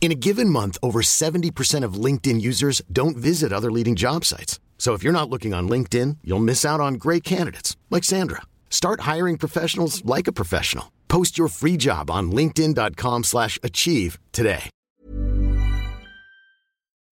[0.00, 4.58] In a given month, over 70% of LinkedIn users don't visit other leading job sites.
[4.78, 8.40] So if you're not looking on LinkedIn, you'll miss out on great candidates like Sandra.
[8.70, 10.84] Start hiring professionals like a professional.
[11.08, 14.70] Post your free job on linkedin.com/achieve slash achieve today.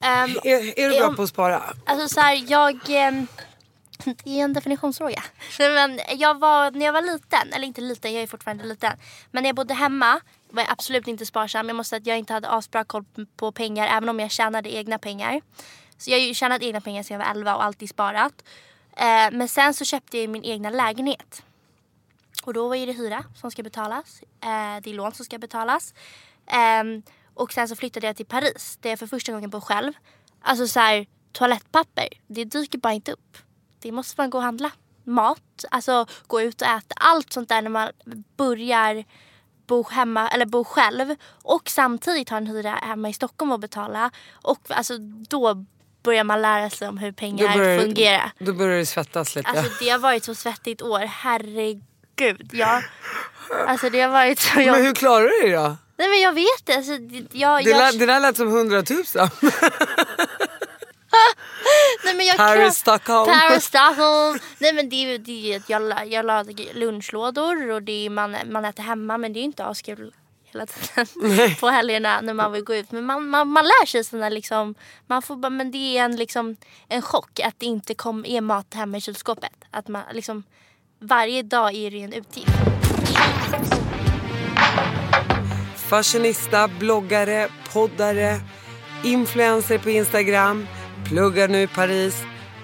[0.04, 1.62] Ehm, Är, är du bra om- på att spara?
[1.86, 2.78] Alltså så här, jag...
[2.88, 3.26] ehm,
[4.24, 5.22] Det är en definitionsfråga.
[5.58, 8.92] Nej, Men jag var, när jag var liten, eller inte liten, jag är fortfarande liten.
[9.30, 10.20] Men när jag bodde hemma
[10.50, 11.68] var jag absolut inte sparsam.
[11.68, 13.04] Jag måste säga att jag inte hade asbra koll
[13.36, 15.40] på pengar även om jag tjänade egna pengar.
[15.98, 18.44] Så jag har ju tjänat egna pengar sedan jag var 11 och alltid sparat.
[18.96, 21.42] Eh, men sen så köpte jag min egna lägenhet.
[22.44, 24.22] Och då är det hyra som ska betalas.
[24.22, 25.94] Eh, det är lån som ska betalas.
[26.46, 27.02] Ehm,
[27.34, 29.92] och sen så flyttade jag till Paris där jag för första gången bor själv.
[30.42, 33.38] Alltså så här, toalettpapper, det dyker bara inte upp.
[33.80, 34.70] Det måste man gå och handla.
[35.04, 36.94] Mat, alltså gå ut och äta.
[36.96, 37.92] Allt sånt där när man
[38.36, 39.04] börjar
[39.68, 44.10] bo hemma eller bo själv och samtidigt ha en hyra hemma i Stockholm och betala.
[44.42, 45.64] Och alltså då
[46.02, 48.30] börjar man lära sig om hur pengar fungerar.
[48.38, 49.48] då börjar det svettas lite.
[49.50, 52.50] Alltså det har varit så svettigt år, herregud.
[52.52, 52.82] Jag,
[53.66, 54.84] alltså det har varit så men jobbigt.
[54.84, 55.76] hur klarar du dig då?
[55.96, 56.74] Nej men jag vet det.
[56.74, 59.28] Alltså, det- jag, Det, jag, det där lät som hundratusen.
[62.08, 63.32] nej, men jag Paris, Stockholm.
[63.32, 64.38] Paris, Stockholm.
[64.58, 68.36] Nej men det är ju det att jag, jag lagar lunchlådor och det är, man,
[68.46, 70.14] man äter hemma men det är ju inte askul
[70.52, 71.06] hela tiden
[71.60, 72.92] på helgerna när man vill gå ut.
[72.92, 74.74] Men man, man, man lär sig sådana liksom,
[75.06, 76.56] man får men det är en, liksom,
[76.88, 79.52] en chock att det inte kom, är mat hemma i kylskåpet.
[79.70, 80.42] Att man liksom,
[81.00, 82.52] varje dag är det en utgift.
[85.76, 88.40] Fashionista, bloggare, poddare,
[89.04, 90.66] influencer på Instagram,
[91.04, 92.14] pluggar nu i Paris,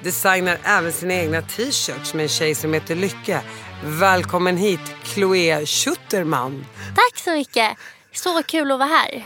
[0.02, 3.40] designar även sina egna t-shirts med en tjej som heter Lycke.
[3.84, 6.66] Välkommen hit Chloé Schutterman.
[6.94, 7.76] Tack så mycket!
[8.12, 9.24] Så kul att vara här.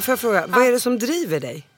[0.00, 1.73] Får jag fråga, vad är det som driver dig?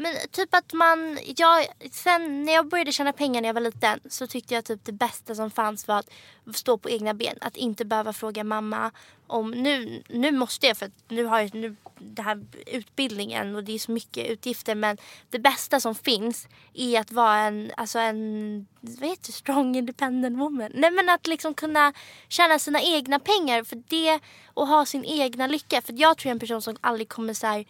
[0.00, 4.00] Men typ att man, jag, sen när jag började tjäna pengar när jag var liten
[4.08, 6.08] så tyckte jag typ det bästa som fanns var att
[6.56, 7.38] stå på egna ben.
[7.40, 8.90] Att inte behöva fråga mamma
[9.26, 13.64] om, nu, nu måste jag för att nu har jag nu, det här utbildningen och
[13.64, 14.96] det är så mycket utgifter men
[15.30, 20.38] det bästa som finns är att vara en, alltså en, vad heter det, strong independent
[20.38, 20.70] woman.
[20.74, 21.92] Nej men att liksom kunna
[22.28, 24.20] tjäna sina egna pengar för det
[24.54, 25.82] och ha sin egna lycka.
[25.82, 27.64] För jag tror jag är en person som aldrig kommer så här,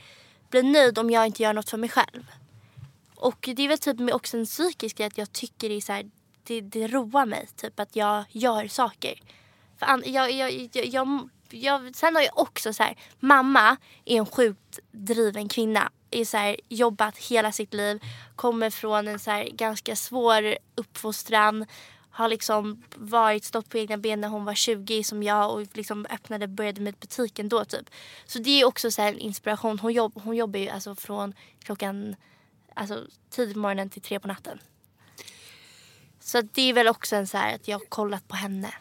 [0.51, 2.27] bli nöjd om jag inte gör något för mig själv.
[3.15, 5.93] Och det är väl typ också en psykisk grej att jag tycker det är så
[5.93, 6.11] här,
[6.43, 9.21] det, det roar mig typ att jag gör saker.
[9.79, 14.19] För an, jag, jag, jag, jag, jag, sen har jag också så här, mamma är
[14.19, 15.93] en sjukt driven kvinna.
[16.11, 18.01] Är så här, jobbat hela sitt liv,
[18.37, 21.67] kommer från en så här, ganska svår uppfostran.
[22.19, 26.07] Har liksom varit, stått på egna ben när hon var 20 som jag och liksom
[26.11, 27.91] öppnade, började med butiken då typ.
[28.27, 29.79] Så det är också så här en inspiration.
[29.79, 32.17] Hon, jobb, hon jobbar ju alltså från klockan
[32.75, 34.59] alltså, tidigt på morgonen till tre på natten.
[36.21, 38.75] Så det är väl också en så här att jag har kollat på henne.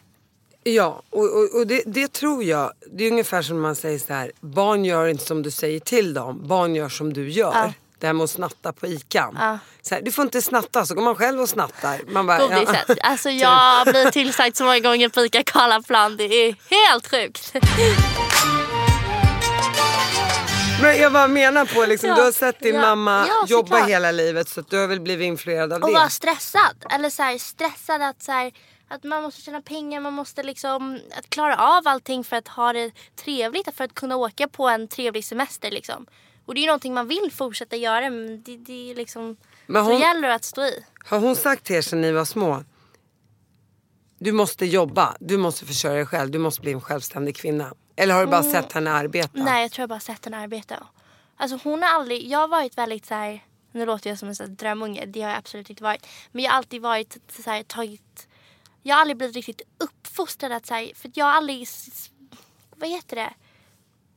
[0.63, 2.71] Ja, och, och, och det, det tror jag.
[2.91, 4.31] Det är ungefär som man säger så här.
[4.39, 6.47] Barn gör inte som du säger till dem.
[6.47, 7.53] Barn gör som du gör.
[7.53, 7.73] Ja.
[7.99, 9.37] Det här med att snatta på ikan.
[9.39, 9.59] Ja.
[9.81, 11.99] Så här, du får inte snatta, så går man själv och snattar.
[12.07, 12.97] Man bara, Godiset.
[13.03, 16.17] Alltså jag blir tillsagd så många gånger på ICA Karlaplan.
[16.17, 17.53] Det är helt sjukt.
[20.81, 22.15] Men jag bara menar på liksom, Ja.
[22.15, 22.81] du har sett din Ja.
[22.81, 25.93] mamma Ja, jobba hela livet så du har väl blivit influerad av Och det.
[25.93, 26.75] vara stressad.
[26.91, 28.51] Eller så här, stressad att, så här,
[28.89, 32.73] att man måste tjäna pengar, man måste liksom att klara av allting för att ha
[32.73, 32.91] det
[33.23, 33.75] trevligt.
[33.77, 36.05] För att kunna åka på en trevlig semester liksom.
[36.47, 39.37] Och det är ju någonting man vill fortsätta göra men det, det är liksom...
[39.65, 40.83] Men Så hon- gäller det att stå i.
[41.05, 42.63] Har hon sagt till er sedan ni var små?
[44.19, 47.73] du måste jobba, du måste försörja dig själv, du måste bli en självständig kvinna?
[47.95, 49.29] Eller har du bara sett henne arbeta?
[49.33, 50.87] Nej jag tror jag bara sett henne arbeta.
[51.37, 54.35] Alltså hon har aldrig, jag har varit väldigt så här, nu låter jag som en
[54.35, 56.07] sån här drömunge, det har jag absolut inte varit.
[56.31, 58.27] Men jag har alltid varit så här, tagit,
[58.83, 61.67] jag har aldrig blivit riktigt uppfostrad att så här, för jag har aldrig,
[62.75, 63.33] vad heter det,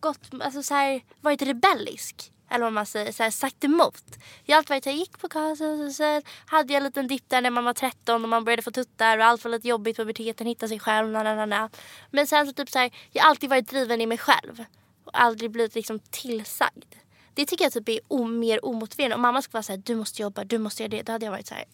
[0.00, 2.32] gått, alltså så här, varit rebellisk.
[2.50, 4.04] Eller vad man säger, så här, sagt emot.
[4.44, 7.06] Jag har alltid varit så här, gick på kasen och sen hade jag en liten
[7.06, 9.68] dipp där när man var 13 och man började få tuttar och allt var lite
[9.68, 11.08] jobbigt på puberteten, hitta sig själv.
[11.08, 11.70] Na, na, na, na.
[12.10, 14.64] Men sen så typ så här, jag har alltid varit driven i mig själv.
[15.04, 16.94] Och aldrig blivit liksom tillsagd.
[17.34, 19.14] Det tycker jag typ är o- mer omotiverande.
[19.14, 21.02] Om mamma skulle vara så här, du måste jobba, du måste göra det.
[21.02, 21.64] Då hade jag varit så här.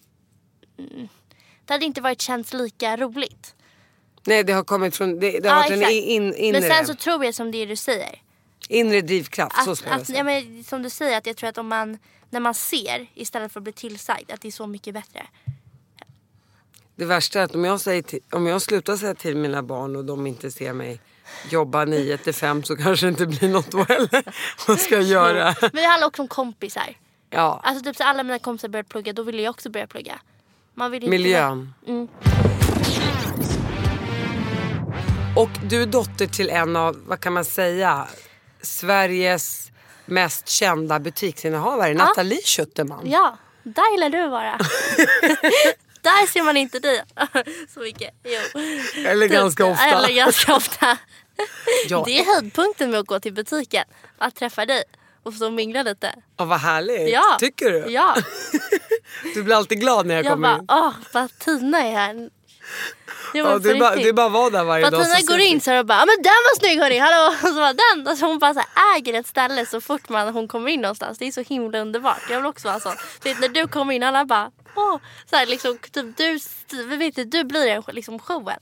[0.78, 1.08] Mm.
[1.64, 3.54] Det hade inte varit känts lika roligt.
[4.26, 5.92] Nej det har kommit från, det, det har varit en exakt.
[5.92, 8.22] in, inre, Men sen så tror jag som det du säger.
[8.68, 9.64] inre drivkraft.
[9.64, 10.18] så Att, skulle jag att, säga.
[10.18, 11.98] ja, men, som du säger, att jag tror att om man,
[12.30, 15.26] när man ser istället för att bli tillsagd, att det är så mycket bättre.
[16.96, 19.96] Det värsta är att om jag, säger till, om jag slutar säga till mina barn
[19.96, 21.00] och de inte ser mig
[21.50, 24.34] jobba 9 till 5 så kanske det inte blir något då heller.
[24.68, 25.54] Vad ska jag göra?
[25.60, 26.94] Men det handlar också om kompisar.
[27.30, 30.20] Ja, Alltså typ så alla mina kompisar började plugga, då ville jag också börja plugga.
[30.74, 31.74] Man vill inte miljön.
[31.86, 32.08] Mm.
[35.36, 38.08] Och du är dotter till en av, vad kan man säga,
[38.62, 39.70] Sveriges
[40.06, 43.10] mest kända butiksinnehavare, Nathalie Schuterman.
[43.10, 44.58] Ja, där gillar du vara.
[46.02, 47.02] där ser man inte dig
[47.74, 48.14] så mycket.
[48.24, 48.60] Jo.
[49.06, 49.84] Eller ganska ofta.
[49.84, 50.98] Eller ganska ofta.
[51.88, 52.02] Ja.
[52.06, 53.84] Det är höjdpunkten med att gå till butiken.
[54.18, 54.82] Att träffa dig
[55.22, 56.14] och få mingla lite.
[56.36, 57.12] Ja, vad härligt.
[57.12, 57.36] Ja.
[57.40, 57.92] Tycker du?
[57.92, 58.16] Ja.
[59.34, 60.66] Du blir alltid glad när jag, Jag kommer bara, in.
[60.84, 62.30] åh vad Tina är här.
[63.34, 65.04] Jo, men Ja, det, är bara, det är bara att vara där varje För dag.
[65.04, 67.34] Tina så går in så är det bara, "Ja, men den var snygg hörni, hallå!
[67.42, 68.08] Och så bara den.
[68.08, 71.18] Alltså hon bara så här, äger ett ställe så fort man, hon kommer in någonstans.
[71.18, 72.22] Det är så himla underbart.
[72.30, 72.96] Jag vill också vara sån.
[73.22, 74.96] Du vet, när du kommer in alla bara, åh.
[75.30, 78.60] Så här, liksom, typ, du, vet inte, du blir en, liksom showen.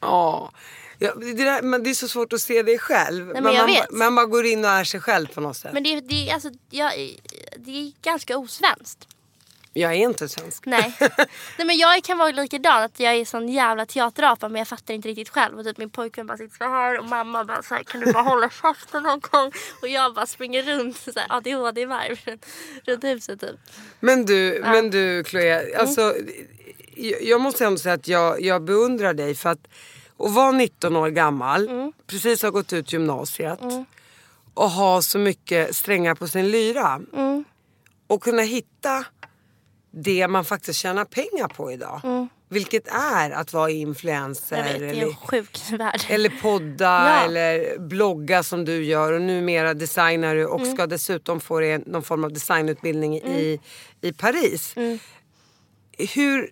[0.00, 0.50] Ja.
[0.98, 3.26] Ja, det, där, men det är så svårt att se dig själv.
[3.26, 5.72] men jag man, man bara går in och är sig själv på något sätt.
[5.72, 6.92] Men det, det, alltså, jag,
[7.56, 9.08] det är ganska osvenskt.
[9.78, 10.66] Jag är inte svensk.
[10.66, 10.96] Nej.
[11.58, 14.94] Nej men jag kan vara likadan att jag är sån jävla teaterapa men jag fattar
[14.94, 15.58] inte riktigt själv.
[15.58, 18.12] Och typ min pojkvän bara sitter så här och mamma bara så här, kan du
[18.12, 19.52] bara hålla käften någon gång?
[19.82, 22.38] Och jag bara springer runt så här ADHD-varv
[22.84, 23.56] runt huset typ.
[24.00, 25.80] Men du, men du Chloé, Mm.
[25.80, 26.14] alltså,
[26.94, 29.68] jag, jag måste ändå säga att jag, jag beundrar dig för att
[30.18, 31.92] att vara 19 år gammal, Mm.
[32.06, 33.60] precis ha gått ut gymnasiet
[34.54, 37.00] och ha så mycket strängar på sin lyra.
[37.16, 37.44] Mm.
[38.06, 39.04] Och kunna hitta
[40.04, 42.28] det man faktiskt tjänar pengar på idag.
[42.48, 44.80] Vilket är att vara influencer Mm.
[44.80, 44.96] Vet,
[45.70, 47.24] eller, eller podda Ja.
[47.24, 50.74] eller blogga som du gör och numera designar du och Mm.
[50.74, 53.60] ska dessutom få dig någon form av designutbildning i,
[54.00, 54.72] i Paris.
[54.76, 54.98] Mm.
[56.14, 56.50] Hur,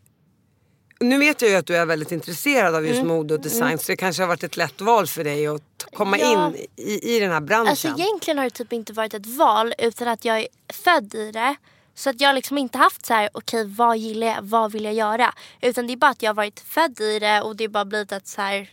[1.01, 3.09] nu vet jag ju att du är väldigt intresserad av just Mm.
[3.09, 6.19] mode och design så det kanske har varit ett lätt val för dig att komma
[6.19, 6.47] Ja.
[6.49, 7.69] in i, i den här branschen.
[7.69, 11.31] Alltså egentligen har det typ inte varit ett val utan att jag är född i
[11.33, 11.55] det.
[11.95, 14.85] Så att jag har liksom inte haft så här, okej vad gillar jag, vad vill
[14.85, 15.35] jag göra?
[15.61, 17.85] Utan det är bara att jag har varit född i det och det har bara
[17.85, 18.71] blivit att så här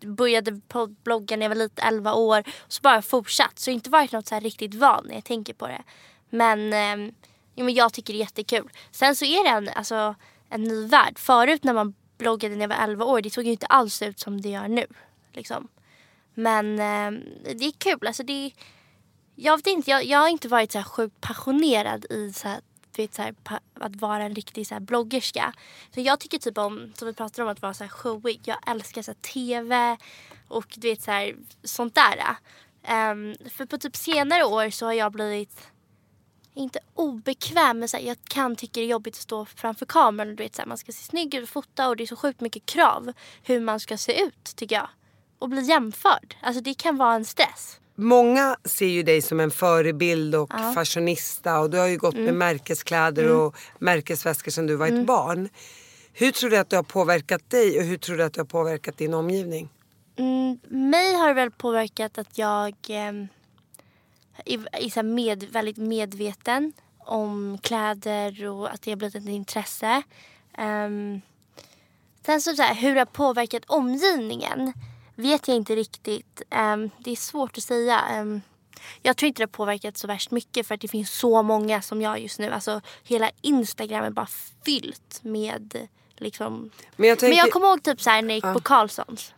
[0.00, 3.58] började på bloggen när jag var lite 11 år så bara fortsatt.
[3.58, 5.82] Så det har inte varit något så här riktigt val när jag tänker på det.
[6.30, 7.12] Men, eh,
[7.54, 8.70] jo, men jag tycker det är jättekul.
[8.90, 10.14] Sen så är det en, alltså,
[10.48, 11.18] en ny värld.
[11.18, 14.18] Förut när man bloggade när jag var 11 år det såg ju inte alls ut
[14.20, 14.86] som det gör nu.
[15.32, 15.68] Liksom.
[16.34, 17.20] Men eh,
[17.54, 18.06] det är kul.
[18.06, 18.52] Alltså, det är,
[19.36, 22.60] jag vet inte, jag, jag har inte varit så här sjukt passionerad i så här,
[22.96, 25.52] vet, så här, pa, att vara en riktig så här, bloggerska.
[25.94, 28.40] Så jag tycker typ om, som vi pratade om, att vara så här showig.
[28.44, 29.96] Jag älskar så här, TV
[30.48, 32.36] och du vet så här, sånt där.
[33.10, 35.68] Um, för på typ senare år så har jag blivit
[36.54, 40.30] inte obekväm men så här, jag kan tycka det är jobbigt att stå framför kameran
[40.30, 42.06] och du vet så här, man ska se snygg ut och fota och det är
[42.06, 43.12] så sjukt mycket krav
[43.42, 44.88] hur man ska se ut tycker jag.
[45.38, 46.36] Och bli jämförd.
[46.42, 47.80] Alltså det kan vara en stress.
[47.96, 52.24] Många ser ju dig som en förebild och fashionista och du har ju gått Mm.
[52.24, 55.48] med märkeskläder och märkesväskor sedan du var ett barn.
[56.12, 58.46] Hur tror du att det har påverkat dig och hur tror du att det har
[58.46, 59.68] påverkat din omgivning?
[60.16, 63.28] Mm, mig har det väl påverkat att jag ehm,
[64.44, 70.02] är, så med, väldigt medveten om kläder och att det har blivit ett intresse.
[70.58, 71.20] Um,
[72.26, 74.72] sen så, så här, hur det har påverkat omgivningen
[75.16, 76.42] vet jag inte riktigt.
[76.50, 78.00] Ehm, det är svårt att säga.
[78.00, 78.40] Ehm,
[79.02, 81.82] jag tror inte det har påverkat så värst mycket för att det finns så många
[81.82, 82.50] som jag just nu.
[82.50, 84.28] Alltså hela Instagram är bara
[84.64, 87.36] fyllt med liksom Men jag tänker...
[87.36, 89.34] men jag kommer ihåg typ så här när jag gick på Carlssons.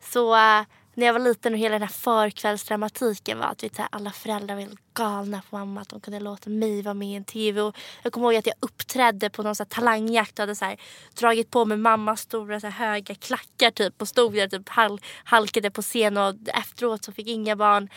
[0.00, 0.62] Så äh,
[0.96, 4.54] när jag var liten och hela den här förkvällsdramatiken var att så här, alla föräldrar
[4.54, 7.60] var helt galna på mamma att de kunde låta mig vara med i en tv.
[7.60, 10.64] Och jag kommer ihåg att jag uppträdde på någon så här, talangjakt och hade så
[10.64, 10.76] här,
[11.14, 15.00] dragit på mig mammas stora så här, höga klackar typ och stod där typ hal
[15.24, 17.88] halkade på scen och efteråt så fick inga barn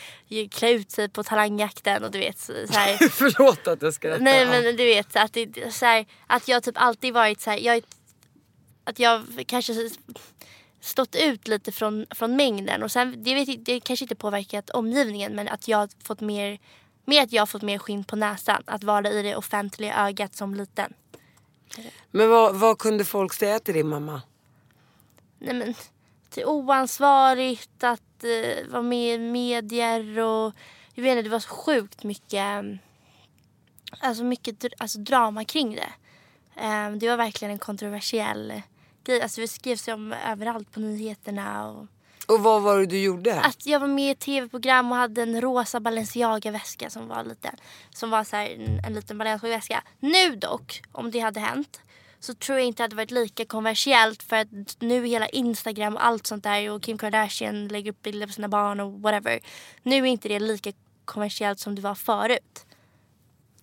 [0.52, 4.20] klä ut sig på talangjakten och du vet så här, Förlåt att jag skrattar.
[4.20, 7.58] Nej men du vet att, det, så här, att jag typ alltid varit så här,
[7.58, 7.82] jag,
[8.84, 9.74] att jag kanske
[10.82, 15.36] stått ut lite från, från mängden och sen det, vet, det kanske inte påverkat omgivningen
[15.36, 16.60] men att jag fått mer,
[17.06, 20.36] mer att jag har fått mer skinn på näsan att vara i det offentliga ögat
[20.36, 20.94] som liten.
[22.12, 24.22] Men vad, vad kunde folk säga till din mamma?
[25.40, 25.76] Nej men
[26.36, 30.54] är oansvarigt att eh, vara med i medier och
[30.94, 32.64] jag vet inte det var så sjukt mycket
[34.00, 35.94] alltså mycket alltså drama kring det.
[36.62, 38.62] Eh, det var verkligen en kontroversiell
[39.14, 39.22] grej.
[39.22, 41.70] Alltså det skrevs om överallt på nyheterna.
[41.70, 41.88] Och
[42.28, 43.42] Och vad var det du gjorde?
[43.42, 47.56] att jag var med i tv-program och hade en rosa Balenciaga-väska som var liten.
[47.90, 49.84] Som var så en, en liten Balenciaga-väska.
[50.00, 51.82] Nu dock, om det hade hänt
[52.20, 54.48] så tror jag inte att det hade varit lika kontroversiellt för att
[54.80, 58.48] nu hela Instagram och allt sånt där och Kim Kardashian lägger upp bilder på sina
[58.48, 59.40] barn och whatever.
[59.84, 60.72] Nu är inte det lika
[61.06, 62.66] kontroversiellt som det var förut.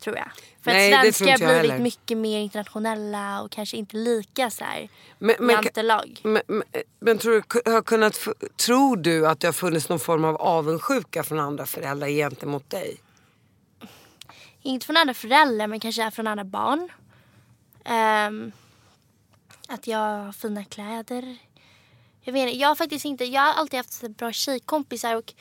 [0.06, 0.30] Tror jag.
[0.62, 1.82] För Nej, att svenskar har blivit heller.
[1.84, 6.20] mycket mer internationella och kanske inte lika så här Men- men- jantelag.
[6.22, 6.62] Men, men,
[7.00, 7.32] men tror,
[7.64, 8.18] du, har kunnat,
[8.56, 12.96] tror du att det har funnits någon form av avundsjuka från andra föräldrar gentemot dig?
[14.62, 16.88] Inte från andra föräldrar men kanske från andra barn.
[17.84, 18.52] Ehm,
[19.68, 21.36] att jag har fina kläder.
[22.22, 25.34] Jag vet jag har faktiskt inte, jag har alltid haft bra tjejkompisar och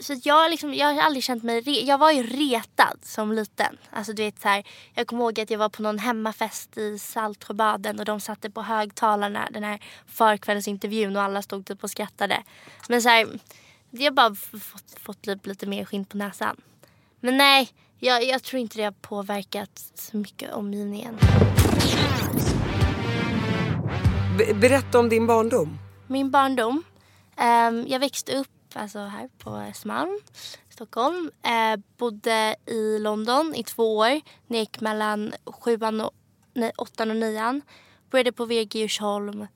[0.00, 3.78] så jag, liksom, jag har aldrig känt mig, re, jag var ju retad som liten.
[3.90, 4.64] Alltså du vet så här,
[4.94, 8.62] jag kommer ihåg att jag var på någon hemmafest i Saltsjöbaden och de satte på
[8.62, 12.42] högtalarna den här förkvällsintervjun och alla stod typ och skrattade.
[12.88, 13.26] Men så här,
[13.90, 16.60] jag har bara fått, fått lite, lite mer skinn på näsan.
[17.20, 21.18] Men nej, jag, jag tror inte det har påverkat så mycket omgivningen.
[24.38, 25.78] Be- berätta om din barndom.
[26.06, 26.82] Min barndom.
[27.36, 30.20] ehm, jag växte upp alltså här på Östermalm,
[30.68, 31.30] Stockholm.
[31.42, 34.20] Eh, bodde i London i två år.
[34.46, 36.10] När gick mellan sjuan och,
[36.54, 37.62] nej, åttan och nian.
[38.10, 39.46] Började på VG i Djursholm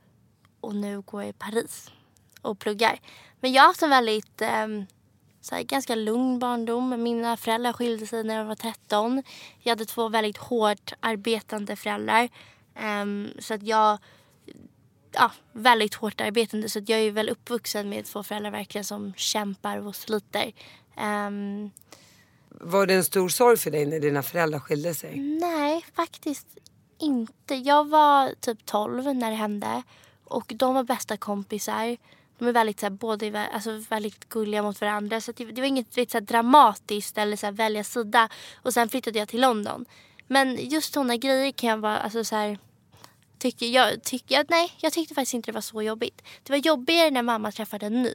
[0.61, 1.91] och nu går jag i Paris
[2.43, 3.01] och pluggar.
[3.41, 4.67] Men jag har haft en väldigt eh,
[5.41, 7.03] så här, ganska lugn barndom.
[7.03, 9.23] Mina föräldrar skilde sig när jag var 13.
[9.59, 12.29] Jag hade två väldigt hårt arbetande föräldrar.
[12.75, 13.07] Eh,
[13.39, 13.99] så att jag
[15.13, 19.87] ja, väldigt hårt arbetande så jag är väl uppvuxen med två föräldrar verkligen som kämpar
[19.87, 20.53] och sliter.
[20.97, 21.71] Ehm,
[22.51, 25.19] Var det en stor sorg för dig när dina föräldrar skilde sig?
[25.19, 26.47] nej, faktiskt
[26.99, 27.55] inte.
[27.55, 29.83] Jag var typ 12 när det hände
[30.25, 31.97] och de var bästa kompisar.
[32.39, 35.21] De är väldigt, så här, både, alltså, väldigt gulliga mot varandra.
[35.21, 38.29] Så det, det var inget vet, så här, dramatiskt eller så här, välja sida.
[38.63, 39.85] Och sen flyttade jag till London.
[40.27, 41.99] Men just sådana grejer kan jag vara...
[41.99, 42.59] Alltså, så här,
[43.39, 46.23] tycker jag, tycker jag, nej, jag tyckte faktiskt inte det var så jobbigt.
[46.43, 48.15] Det var jobbigare när mamma träffade en ny.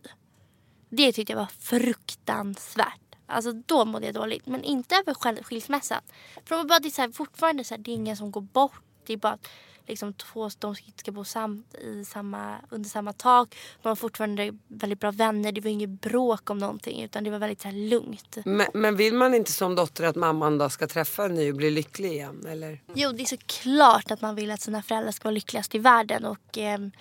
[0.89, 2.99] Det tyckte jag var fruktansvärt.
[3.25, 4.45] Alltså då mådde jag dåligt.
[4.45, 6.01] Men inte över skilsmässan.
[6.45, 8.31] För de var bara, det är så här, fortfarande så här, det är ingen som
[8.31, 8.81] går bort.
[9.05, 9.47] Det är bara att
[9.87, 13.55] liksom, två de ska- bo sam, i samma, under samma tak.
[13.81, 15.51] De var fortfarande väldigt bra vänner.
[15.51, 17.03] Det var inget bråk om någonting.
[17.03, 18.37] Utan det var väldigt så här, lugnt.
[18.45, 21.57] Men, men vill man inte som dotter att mamman då ska träffa en ny och
[21.57, 22.45] bli lycklig igen?
[22.49, 22.81] Eller?
[22.93, 26.25] Jo, det är såklart att man vill att sina föräldrar ska vara lyckligast i världen.
[26.25, 26.91] Och, ehm,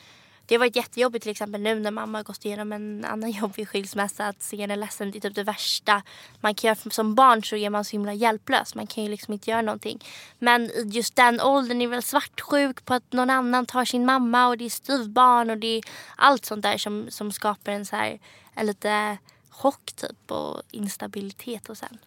[0.52, 3.68] det har varit jättejobbigt till exempel nu när mamma har gått igenom en annan jobbig
[3.68, 4.26] skilsmässa.
[4.26, 6.02] Att se henne ledsen, det är typ det värsta
[6.40, 6.90] man kan göra.
[6.90, 8.75] Som barn så är man så himla hjälplös.
[8.75, 10.04] Man kan ju liksom inte göra någonting.
[10.38, 14.49] Men i just den åldern är väl svartsjuk på att någon annan tar sin mamma
[14.49, 15.82] och det är styvbarn och det är
[16.16, 18.18] allt sånt där som, som skapar en så här
[18.54, 19.18] en lite
[19.50, 21.99] chock typ och instabilitet och sen.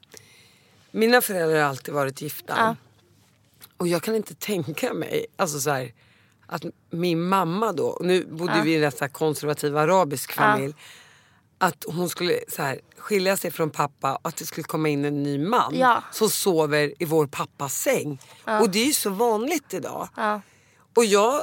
[0.91, 2.53] Mina föräldrar har alltid varit gifta.
[2.57, 2.75] Ja.
[3.77, 5.93] Och jag kan inte tänka mig alltså så här,
[6.47, 10.73] att min mamma då, nu bodde vi i en rätt konservativ arabisk familj.
[11.57, 15.05] Att hon skulle så här, skilja sig från pappa och att det skulle komma in
[15.05, 16.03] en ny man Ja.
[16.11, 18.21] som sover i vår pappas säng.
[18.61, 20.09] Och det är ju så vanligt idag.
[20.15, 20.41] Ja.
[20.95, 21.41] Och jag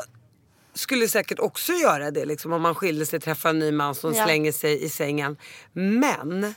[0.75, 4.13] skulle säkert också göra det liksom, om man skilde sig, träffar en ny man som
[4.15, 4.25] Ja.
[4.25, 5.37] slänger sig i sängen.
[5.73, 6.55] Men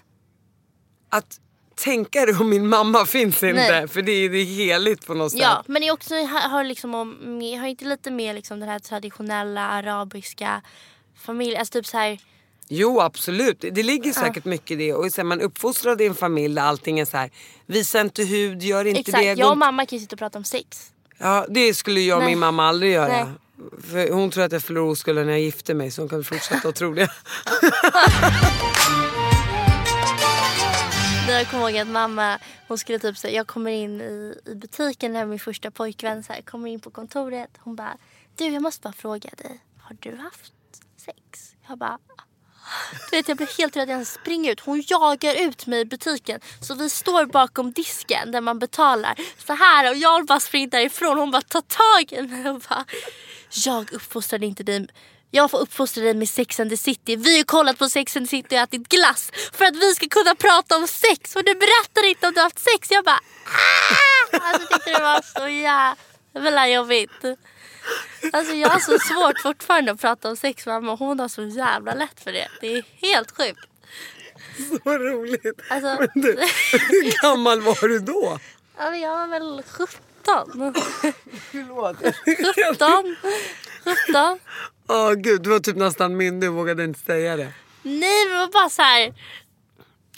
[1.09, 1.39] att
[1.75, 3.53] tänka det om min mamma finns inte.
[3.53, 3.87] Nej.
[3.87, 5.41] För det är, det är heligt på något sätt.
[5.41, 6.93] Ja, men det är också, har, liksom,
[7.59, 10.61] har inte lite mer liksom den här traditionella arabiska
[11.15, 11.59] familjen.
[11.59, 12.19] Alltså typ så här,
[12.67, 14.93] Jo absolut, det ligger säkert mycket i det.
[14.93, 17.31] Och sen man uppfostrad i en familj där allting är så här.
[17.65, 19.23] visa inte hud, gör inte exakt.
[19.23, 19.33] det.
[19.35, 20.91] gå Jag och mamma kan ju sitta och prata om sex.
[21.17, 22.31] Ja det skulle jag och Nej.
[22.31, 23.07] min mamma aldrig göra.
[23.07, 23.25] Nej.
[23.91, 26.67] För hon tror att jag förlorar oskulden när jag gifter mig så hon kan fortsätta
[26.69, 27.09] att tro det.
[31.27, 35.13] Jag kommer ihåg att mamma, hon skulle typ säga, jag kommer in i, i butiken
[35.13, 37.49] när min första pojkvän så här, kommer in på kontoret.
[37.59, 37.97] Hon bara,
[38.35, 40.53] du jag måste bara fråga dig, har du haft
[40.97, 41.55] sex?
[41.67, 41.97] Jag bara,
[43.09, 44.59] du vet jag blir helt rädd, jag springer ut.
[44.59, 46.39] Hon jagar ut mig i butiken.
[46.61, 49.15] Så vi står bakom disken där man betalar.
[49.37, 51.17] Så här och jag bara springer därifrån.
[51.17, 52.85] Hon bara tar tag i mig och bara,
[53.65, 54.87] jag uppfostrade inte dig
[55.35, 57.15] jag får uppfostra dig med Sex and the City.
[57.15, 60.07] Vi har kollat på Sex and the City och ätit glass för att vi ska
[60.07, 61.35] kunna prata om sex.
[61.35, 62.91] Och du berättar inte om du har haft sex.
[62.91, 64.37] Jag bara ah!
[64.41, 67.39] Alltså tyckte det var så jävla jobbigt.
[68.33, 71.43] Alltså jag har så svårt fortfarande att prata om sex mamma och hon har så
[71.43, 72.47] jävla lätt för det.
[72.61, 73.59] Det är helt sjukt.
[74.83, 75.61] Så roligt.
[75.69, 76.31] Alltså, Men du,
[76.71, 78.39] hur gammal var du då?
[78.77, 80.73] ja, jag var väl 17.
[81.51, 81.97] Förlåt.
[82.77, 83.15] 17.
[84.07, 84.39] 17.
[84.87, 87.51] Åh gud, du var typ nästan myndig och vågade inte säga det.
[87.83, 89.13] Nej men det var bara så här.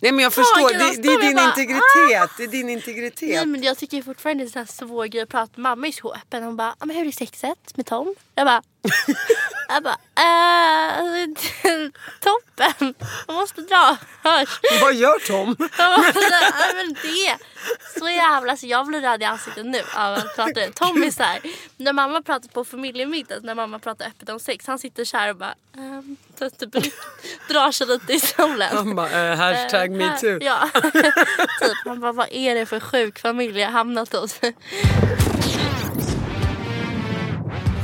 [0.01, 2.31] Nej men jag förstår, det, det är din bara, "Ah!" integritet.
[2.37, 3.29] Det är din integritet.
[3.35, 5.51] Nej men jag tycker fortfarande det är så här svår grej att prata.
[5.61, 6.43] Mamma är så öppen.
[6.43, 8.15] Hon bara, "Ja, men hur är sexet med Tom?
[8.35, 8.61] Jag bara,
[9.67, 11.27] jag bara, äh,
[12.19, 12.93] toppen.
[13.27, 13.97] Jag måste dra.
[14.23, 14.59] Hörs.
[14.81, 15.55] Vad gör Tom?
[15.77, 16.03] Ja,
[16.75, 17.37] men det är
[17.99, 18.57] så jävla...
[18.57, 20.61] Så jag blir röd i ansiktet nu av att prata.
[20.75, 21.39] Tom är så här,
[21.77, 25.29] när mamma pratar på familjemiddag, när mamma pratar öppet om sex, han sitter så här
[25.29, 26.71] och bara um, typ,
[27.49, 28.77] drar sig lite i solen.
[28.77, 30.39] Han bara, eh, hashtag Eh, metoo.
[30.41, 30.69] Ja,
[31.61, 31.77] typ.
[31.85, 34.39] Han bara, vad är det för sjuk familj jag hamnat hos?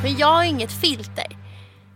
[0.03, 1.37] Men jag har inget filter.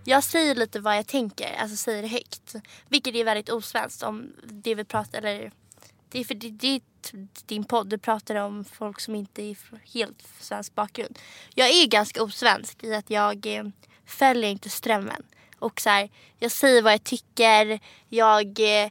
[0.05, 2.55] Jag säger lite vad jag tänker, alltså säger det högt.
[2.89, 5.51] Vilket är väldigt osvenskt om det vi pratar, eller
[6.09, 6.81] det är för det, det är
[7.45, 9.57] din podd, du pratar om folk som inte är
[9.93, 11.19] helt svensk bakgrund.
[11.55, 13.63] Jag är ganska osvensk i att jag eh,
[14.05, 15.23] följer inte strömmen.
[15.59, 16.09] Och så här,
[16.39, 18.89] jag säger vad jag tycker, jag, eh,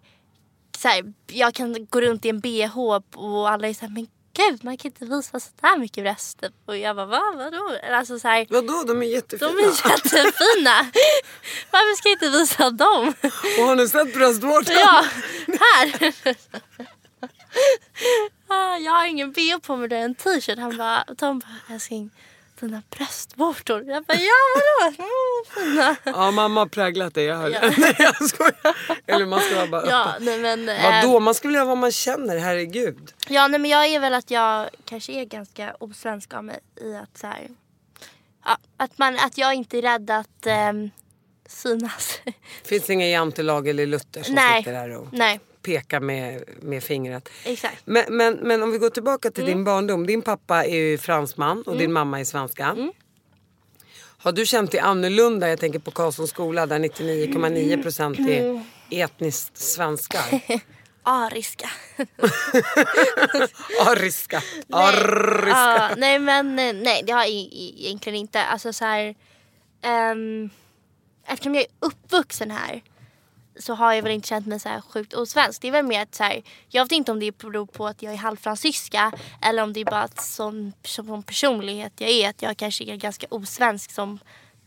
[0.78, 2.78] så här, jag kan gå runt i en bh
[3.14, 6.40] och alla är så här, men gud man kan inte visa så där mycket bröst.
[6.40, 6.52] typ.
[6.66, 7.78] Och jag bara, va, vadå?
[7.92, 9.50] Alltså så här, Vadå, de är jättefina.
[9.52, 10.70] de är jättefina.
[11.70, 13.14] Varför ska jag inte visa dem?
[13.58, 14.76] Och har ni sett bröstvårtan?
[14.78, 15.04] Ja,
[15.60, 16.12] här.
[18.48, 20.58] Ah, Jag har ingen bh på mig, det är en t-shirt.
[20.58, 22.10] Han bara, Tom bara, älskling,
[22.60, 23.84] dina bröstvårtor.
[23.86, 24.94] Jag bara, ja vadå?
[24.98, 25.96] Mm, fina.
[26.04, 27.60] Ja, mamma har präglat det, jag hör Ja.
[27.60, 27.74] det.
[27.78, 28.76] Nej jag skojar.
[29.06, 30.24] Eller man ska bara Ja, öppen.
[30.24, 30.68] nej men.
[30.68, 33.12] eh, Vadå, man ska väl göra vad man känner, herregud.
[33.28, 36.94] Ja, nej men jag är väl att jag kanske är ganska osvensk av mig i
[36.96, 37.48] att så här,
[38.44, 40.90] ja, att, man, att jag inte är rädd att ehm,
[41.48, 42.18] synas.
[42.64, 47.28] Finns inga jantelag eller Luther som nej, sitter här och nej, pekar med, med fingret.
[47.44, 47.82] exakt.
[47.84, 49.54] Men, men, men om vi går tillbaka till Mm.
[49.56, 50.06] din barndom.
[50.06, 52.64] Din pappa är ju fransman och din mamma är svenska.
[52.66, 52.92] Mm.
[54.18, 55.48] Har du känt dig annorlunda?
[55.48, 58.60] Jag tänker på Karlssons skola där 99,9 procent Mm.
[58.90, 60.40] är etniskt svenskar.
[61.02, 61.70] Ariska.
[63.86, 64.42] Ariska.
[64.72, 65.46] Ariska.
[65.48, 68.42] Ja, nej men eh, nej det har jag e- e- egentligen inte.
[68.42, 69.14] Alltså så här,
[69.82, 70.50] ehm,
[71.26, 72.82] eftersom jag är uppvuxen här
[73.58, 75.62] så har jag väl inte känt mig så här sjukt osvensk.
[75.62, 78.02] Det är väl mer att så här, jag vet inte om det beror på att
[78.02, 82.30] jag är halvfransyska eller om det är bara att sån, sån personlighet jag är.
[82.30, 84.18] Att jag kanske är ganska osvensk som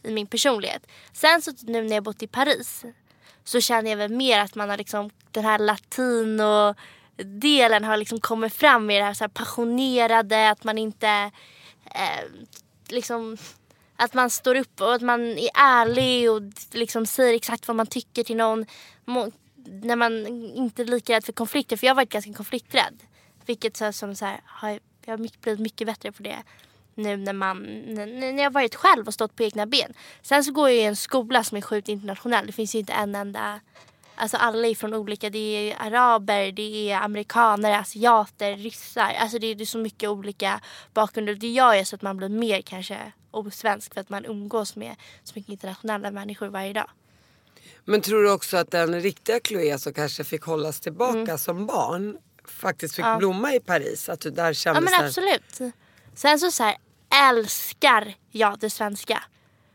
[0.03, 0.87] i min personlighet.
[1.13, 2.85] Sen så nu när jag bott i Paris
[3.43, 6.75] så känner jag väl mer att man har liksom den här latino
[7.23, 11.31] delen har liksom kommit fram i det här, så här passionerade, att man inte
[11.85, 12.25] eh,
[12.87, 13.37] liksom
[13.99, 17.87] att man står upp och att man är ärlig och liksom säger exakt vad man
[17.87, 18.65] tycker till någon.
[19.65, 21.77] När man inte är lika rädd för konflikter.
[21.77, 22.99] För jag har varit ganska konflikträdd.
[23.45, 26.37] Vilket så som så här, har jag har blivit mycket bättre på det
[26.95, 29.93] nu när, man, när, när jag varit själv och stått på egna ben.
[30.21, 32.47] Sen så går jag i en skola som är sjukt internationell.
[32.47, 33.59] Det finns ju inte en enda
[34.15, 39.13] Alltså alla är från olika, det är araber, det är amerikaner, asiater, ryssar.
[39.19, 40.61] Alltså det är, det är så mycket olika
[40.93, 41.35] bakgrunder.
[41.35, 44.95] Det gör ju så att man blir mer kanske osvensk för att man umgås med
[45.23, 46.89] så mycket internationella människor varje dag.
[47.85, 51.37] Men tror du också att den riktiga Chloé som kanske fick hållas tillbaka Mm.
[51.37, 54.09] som barn faktiskt fick blomma i Paris?
[54.09, 55.73] Att du där kände Ja men så här- absolut.
[56.15, 56.75] Sen så, så här,
[57.29, 59.23] älskar jag det svenska.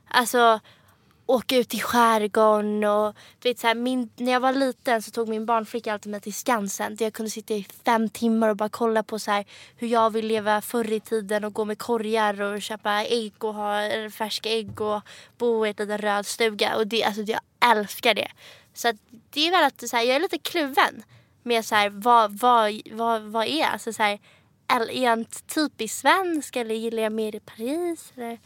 [0.08, 0.60] Alltså
[1.26, 5.10] åka ut i skärgården och du vet så här, min, när jag var liten så
[5.10, 8.56] tog min barnflicka alltid mig till Skansen där jag kunde sitta i fem timmar och
[8.56, 9.44] bara kolla på så här,
[9.76, 13.54] hur jag vill leva förr i tiden och gå med korgar och köpa ägg och
[13.54, 15.02] ha färska ägg och
[15.38, 18.28] bo i en liten röd stuga och det, alltså, jag älskar det.
[18.74, 18.96] Så att,
[19.30, 21.02] det är väl att så här, jag är lite kluven
[21.42, 24.18] med så här, vad, vad, vad, vad är alltså så här,
[24.66, 28.12] är jag en typisk svensk eller gillar jag mer i Paris?
[28.16, 28.38] Eller?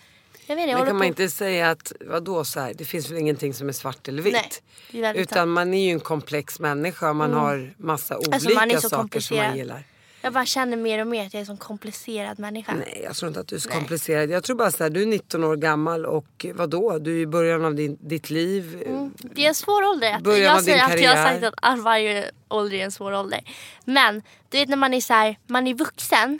[0.49, 3.11] Jag vet jag Men kan man på- inte säga att, vadå så här, det finns
[3.11, 4.63] väl ingenting som är svart eller vitt?
[4.91, 8.71] Nej, Utan man är ju en komplex människa och man har massa olika Alltså, man
[8.71, 9.85] är så saker som man gillar.
[10.23, 12.75] Jag bara känner mer och mer att jag är en sån komplicerad människa.
[12.75, 14.31] Nej jag tror inte att du är så komplicerad.
[14.31, 17.27] Jag tror bara så här, du är 19 år gammal och vadå, du är i
[17.27, 18.85] början av din, ditt liv.
[19.21, 20.21] Det är en svår ålder.
[20.21, 23.13] Början jag av din säger att jag har sagt att varje ålder är en svår
[23.13, 23.41] ålder.
[23.85, 26.39] Men du vet när man är så här, man är vuxen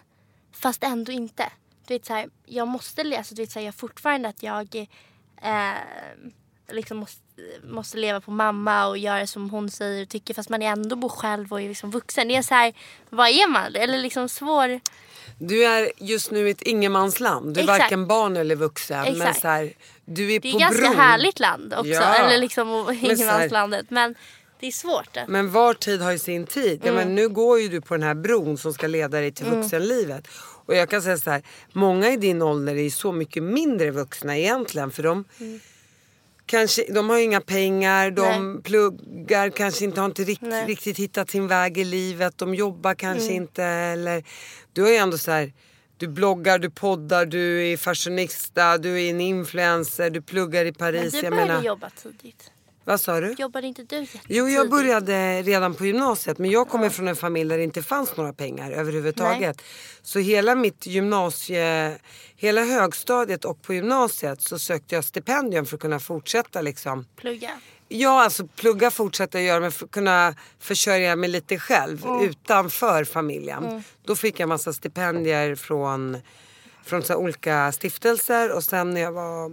[0.53, 1.45] fast ändå inte.
[1.89, 4.77] Du vet så här, jag måste läsa, du vet så här, jag fortfarande att jag
[5.43, 5.73] eh,
[6.73, 7.21] liksom måste,
[7.65, 10.97] måste leva på mamma och göra som hon säger och tycker fast man är ändå
[10.97, 12.29] bor själv och är liksom vuxen.
[12.29, 12.73] Det är så här,
[13.11, 13.75] vad är man?
[13.75, 14.81] Eller liksom svår.
[15.39, 17.55] Du är just nu i ett ingenmansland.
[17.55, 17.81] Du är Exakt.
[17.83, 19.03] varken barn eller vuxen.
[19.05, 19.41] Men Exakt.
[19.41, 19.73] så här,
[20.05, 20.97] du är Det är på ganska bron.
[20.97, 21.87] härligt land också.
[21.93, 22.15] Ja.
[22.15, 23.91] Eller liksom ingenmanslandet.
[23.91, 24.15] Men
[24.61, 25.17] det är svårt.
[25.29, 26.81] Men var tid har ju sin tid.
[26.85, 26.95] Ja, Mm.
[27.05, 30.29] men nu går ju du på den här bron som ska leda dig till vuxenlivet.
[30.69, 34.39] Och jag kan säga så här, många i din ålder är så mycket mindre vuxna
[34.39, 34.91] egentligen.
[34.91, 35.61] För de, Mm.
[36.47, 38.63] kanske, de har inga pengar, de Nej.
[38.63, 42.39] pluggar, kanske inte har inte rikt, riktigt hittat sin väg i livet.
[42.39, 43.43] De jobbar kanske Mm.
[43.43, 43.65] inte.
[43.65, 44.25] Eller,
[44.73, 45.53] du har ju ändå så här,
[45.97, 50.75] du bloggar, du poddar, du är fashionista, du är en influencer, du pluggar i Men
[50.75, 51.13] Paris.
[51.13, 52.51] du jag började menar, jobba tidigt.
[52.89, 53.35] Vad sa du?
[53.39, 54.07] Jobbade inte du?
[54.27, 57.83] Jo, jag började redan på gymnasiet men jag kommer från en familj där det inte
[57.83, 59.63] fanns några pengar överhuvudtaget.
[60.03, 61.99] Så hela mitt gymnasie,
[62.37, 67.07] hela högstadiet och på gymnasiet så sökte jag stipendium för att kunna fortsätta liksom.
[67.17, 67.51] Plugga.
[67.89, 73.83] Ja, alltså plugga fortsätta göra men för att kunna försörja mig lite själv utanför familjen.
[74.05, 76.19] Då fick jag massa stipendier från,
[76.85, 79.51] från så olika stiftelser och sen när jag var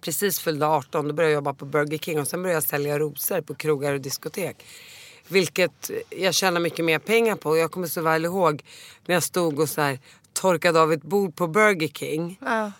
[0.00, 2.98] precis fyllde 18 då började jag jobba på Burger King och sen började jag sälja
[2.98, 4.64] rosor på krogar och diskotek.
[5.28, 7.56] Vilket jag tjänar mycket mer pengar på.
[7.56, 8.64] Jag kommer så väl ihåg
[9.06, 9.98] när jag stod och så här,
[10.32, 12.38] torkade av ett bord på Burger King.
[12.40, 12.72] Ja.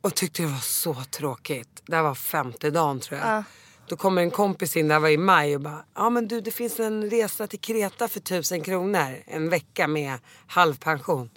[0.00, 1.82] Och tyckte det var så tråkigt.
[1.86, 3.44] Det här var femte dagen tror jag.
[3.86, 6.40] Då kommer en kompis in, det här var i maj och bara Ja men du
[6.40, 9.16] det finns en resa till Kreta för tusen kronor.
[9.26, 11.30] En vecka med halvpension.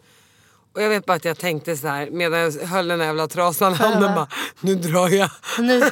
[0.76, 3.28] Och jag vet bara att jag tänkte så här medan jag höll den här jävla
[3.28, 4.28] trasan i handen bara
[4.62, 5.30] Nu drar jag.
[5.60, 5.84] Nu,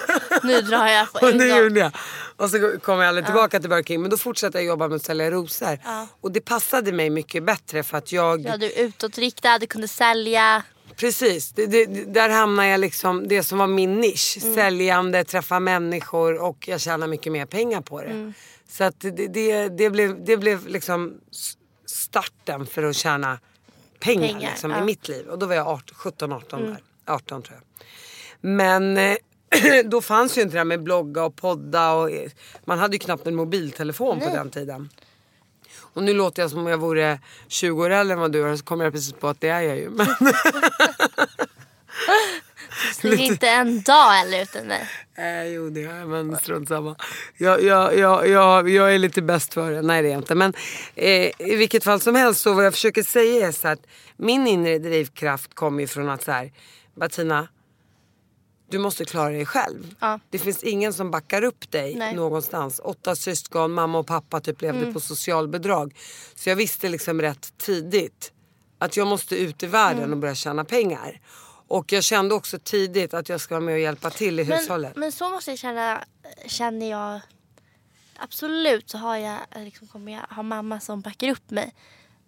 [0.43, 1.57] nu drar jag på en gång.
[1.57, 1.91] gjorde jag.
[2.37, 4.01] Och så kom jag aldrig tillbaka till Burger King.
[4.01, 5.79] Men då fortsatte jag jobba med att sälja rosor.
[6.21, 9.87] Och det passade mig mycket bättre för att jag Ja, du är utåtriktad, du kunde
[9.87, 10.63] sälja.
[10.95, 14.37] Precis, det, det, där hamnar jag liksom, det som var min nisch.
[14.55, 18.33] Säljande, träffa människor och jag tjänar mycket mer pengar på det.
[18.69, 21.13] Så att det, det, det, blev, det blev liksom
[21.85, 23.39] starten för att tjäna
[24.01, 24.81] pengar, Pengar, liksom, ja.
[24.81, 25.27] i mitt liv.
[25.27, 26.77] Och då var jag 18, 17, 18 där.
[27.05, 27.87] 18 tror jag.
[28.41, 29.17] Men eh,
[29.85, 32.31] då fanns ju inte det här med blogga och podda och eh,
[32.65, 34.89] man hade ju knappt en mobiltelefon på den tiden.
[35.93, 38.55] Och nu låter jag som om jag vore 20 år äldre än vad du är
[38.55, 39.89] så kommer jag precis på att det är jag ju.
[39.89, 40.07] Men,
[43.01, 44.89] det är inte en dag eller utan mig.
[45.17, 46.95] Äh, jo det är jag men strunt samma.
[47.37, 49.81] Jag, jag, jag, jag, jag är lite bäst för det.
[49.81, 50.35] Nej det är jag inte.
[50.35, 50.53] Men
[50.95, 54.47] eh, i vilket fall som helst så vad jag försöker säga är så att min
[54.47, 56.51] inre drivkraft kommer ju från att så här,
[56.95, 57.47] Bettina
[58.71, 59.95] du måste klara dig själv.
[59.99, 60.19] Ja.
[60.29, 62.15] Det finns ingen som backar upp dig Nej.
[62.15, 62.81] någonstans.
[62.83, 65.95] Åtta syskon, mamma och pappa typ levde på socialbidrag.
[66.35, 68.31] Så jag visste liksom rätt tidigt
[68.79, 71.19] att jag måste ut i världen och börja tjäna pengar.
[71.71, 74.95] Och jag kände också tidigt att jag ska vara med och hjälpa till i hushållet.
[74.95, 76.03] Men, men så måste jag känna,
[76.45, 77.19] känner jag.
[78.15, 81.73] Absolut så har jag, liksom, kommer jag ha mamma som backar upp mig.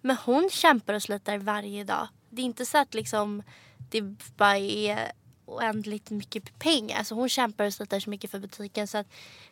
[0.00, 2.08] Men hon kämpar och sliter varje dag.
[2.30, 3.42] Det är inte så att liksom,
[3.90, 4.00] det
[4.36, 5.12] bara är
[5.46, 6.98] oändligt mycket pengar.
[6.98, 8.88] Alltså hon kämpar och sliter så mycket för butiken.
[8.88, 9.06] Så att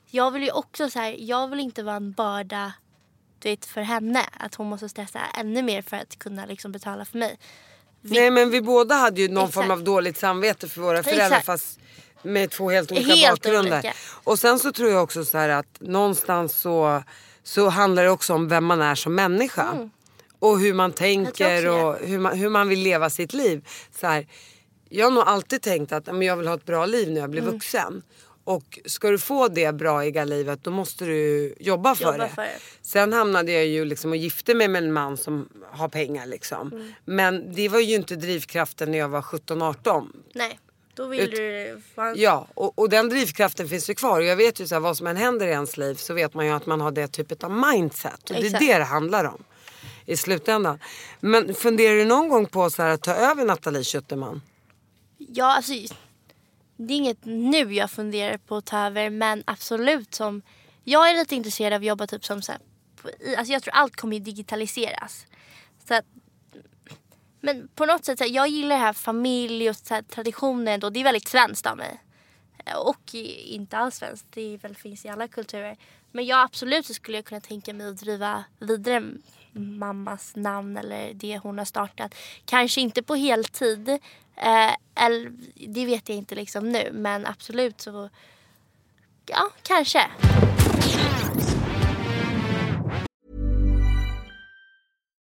[0.06, 2.72] jag vill ju också så här, jag vill inte vara en börda
[3.38, 4.26] du vet, för henne.
[4.32, 7.38] Att hon måste stressa ännu mer för att kunna liksom, betala för mig.
[8.02, 9.54] Nej men vi båda hade ju någon Exakt.
[9.54, 11.46] form av dåligt samvete för våra föräldrar Exakt.
[11.46, 11.78] fast
[12.22, 13.72] med två helt olika Helt bakgrunder.
[13.78, 13.92] olika.
[14.24, 17.02] Och sen så tror jag också så här att någonstans så,
[17.42, 19.88] så handlar det också om vem man är som människa.
[20.38, 21.84] Och hur man tänker Mm.
[21.84, 23.68] och hur man, hur man vill leva sitt liv.
[24.00, 24.26] Så här,
[24.88, 27.30] jag har nog alltid tänkt att men jag vill ha ett bra liv när jag
[27.30, 27.54] blir Mm.
[27.54, 28.02] vuxen.
[28.54, 32.28] Och ska du få det braiga livet då måste du jobba för, Jobba det.
[32.28, 32.58] för det.
[32.82, 36.72] Sen hamnade jag ju liksom och gifte mig med en man som har pengar liksom.
[36.72, 36.92] Mm.
[37.04, 40.06] Men det var ju inte drivkraften när jag var 17-18.
[40.34, 40.58] Nej,
[40.94, 41.82] då vill Ut- du...
[41.94, 44.18] Fan, Ja, och, och den drivkraften finns ju kvar.
[44.20, 46.34] Och jag vet ju så här, vad som än händer i ens liv så vet
[46.34, 48.30] man ju att man har det typet av mindset.
[48.30, 48.60] Och det är Exakt.
[48.66, 49.44] det det handlar om
[50.06, 50.78] i slutändan.
[51.20, 54.42] Men funderar du någon gång på så här, att ta över Nathalie Schuterman?
[55.18, 55.72] Ja, alltså,
[56.86, 60.42] det är inget nu jag funderar på att ta över men absolut som...
[60.84, 62.60] Jag är lite intresserad av att jobba typ som så här,
[63.38, 65.26] alltså jag tror allt kommer ju digitaliseras.
[65.88, 66.04] Så att,
[67.40, 70.82] Men på något sätt, så här, jag gillar det här familj och så här, traditionen
[70.82, 72.00] och det är väldigt svenskt av mig.
[72.76, 75.76] Och inte alls svenskt, det väl, finns i alla kulturer.
[76.12, 79.12] Men jag absolut så skulle jag kunna tänka mig att driva vidare
[79.52, 82.14] mammas namn eller det hon har startat.
[82.44, 83.88] Kanske inte på heltid,
[84.36, 85.32] eh, eller,
[85.68, 86.90] det vet jag inte liksom nu.
[86.92, 88.08] Men absolut så,
[89.26, 90.10] ja kanske.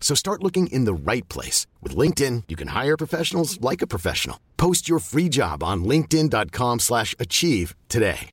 [0.00, 1.66] So start looking in the right place.
[1.82, 4.38] With LinkedIn, you can hire professionals like a professional.
[4.56, 8.30] Post your free job on linkedin.com slash achieve today.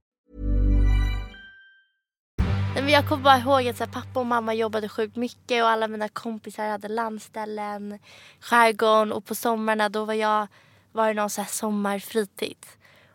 [2.88, 6.70] Jag kommer bara ihåg att pappa och mamma jobbade sjukt mycket och alla mina kompisar
[6.70, 8.00] hade landställen,
[8.40, 10.48] skärgården och på sommarna då var jag
[10.92, 12.58] var det någon så här sommarfritid.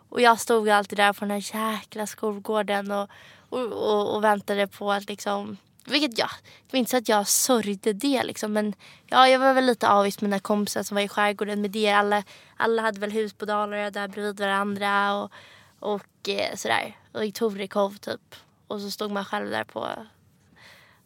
[0.09, 3.11] Och jag stod alltid där på den här jäkla skolgården och,
[3.49, 5.57] och, och, och väntade på att liksom
[5.93, 6.31] vilket jag,
[6.67, 8.75] det var inte så att jag sörjde det liksom men
[9.07, 11.91] ja, jag var väl lite avis med mina kompisar som var i skärgården med det.
[11.91, 12.25] Alla,
[12.57, 15.33] alla hade väl hus på Dalarö där bredvid varandra och,
[15.79, 16.97] och eh, sådär.
[17.13, 18.35] Och i Torekov typ.
[18.67, 19.81] Och så stod man själv där på,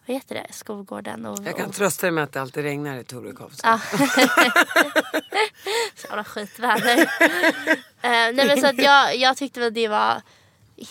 [0.07, 1.27] vad heter det, skolgården.
[1.27, 3.53] Och, Jag kan och, trösta dig med att det alltid regnar i Torekov.
[3.63, 3.81] Ja.
[5.95, 6.99] så jävla skitväder.
[6.99, 7.05] uh,
[8.03, 10.23] nej men så att jag, jag tyckte väl det var,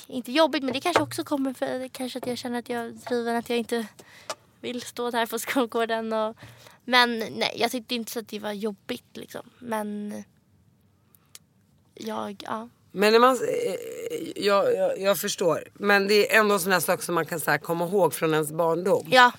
[0.08, 2.90] inte jobbigt men det kanske också kommer för kanske att jag känner att jag är
[2.90, 3.88] driven, att jag inte
[4.62, 6.14] vill stå där på skolgården.
[6.14, 6.36] Och,
[6.86, 9.50] men nej, jag tyckte inte så att det var jobbigt liksom.
[9.60, 10.24] Men
[11.94, 12.70] jag, ja.
[12.92, 15.64] Men när man, eh, jag, jag, jag förstår.
[15.74, 18.52] Men det är ändå sådana saker som man kan så här, komma ihåg från ens
[18.52, 19.08] barndom.
[19.12, 19.32] Ja,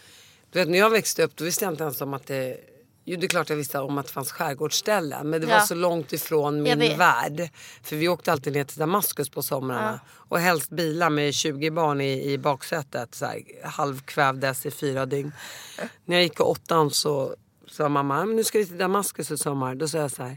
[0.50, 2.71] Du vet när jag växte upp då visste jag inte ens om att det
[3.04, 5.60] Jo det är klart jag visste om att det fanns skärgårdsställen men det var Ja.
[5.60, 7.48] så långt ifrån min värld.
[7.82, 10.00] För vi åkte alltid ner till Damaskus på somrarna.
[10.10, 13.14] Och helst bilar med 20 barn i, i baksätet.
[13.14, 15.32] Så här, halvkvävdes i fyra dygn.
[16.04, 17.34] När jag gick i åttan så
[17.68, 19.74] sa mamma "Men nu ska vi till Damaskus i sommar.
[19.74, 20.36] Då sa jag så här.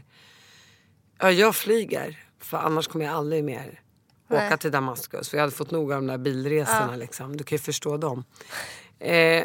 [1.18, 2.18] Ja jag flyger.
[2.40, 3.80] För annars kommer jag aldrig mer
[4.30, 4.58] åka Nej.
[4.58, 5.28] till Damaskus.
[5.28, 7.36] För jag hade fått nog av de där bilresorna liksom.
[7.36, 8.24] Du kan ju förstå dem.
[8.98, 9.44] Eh,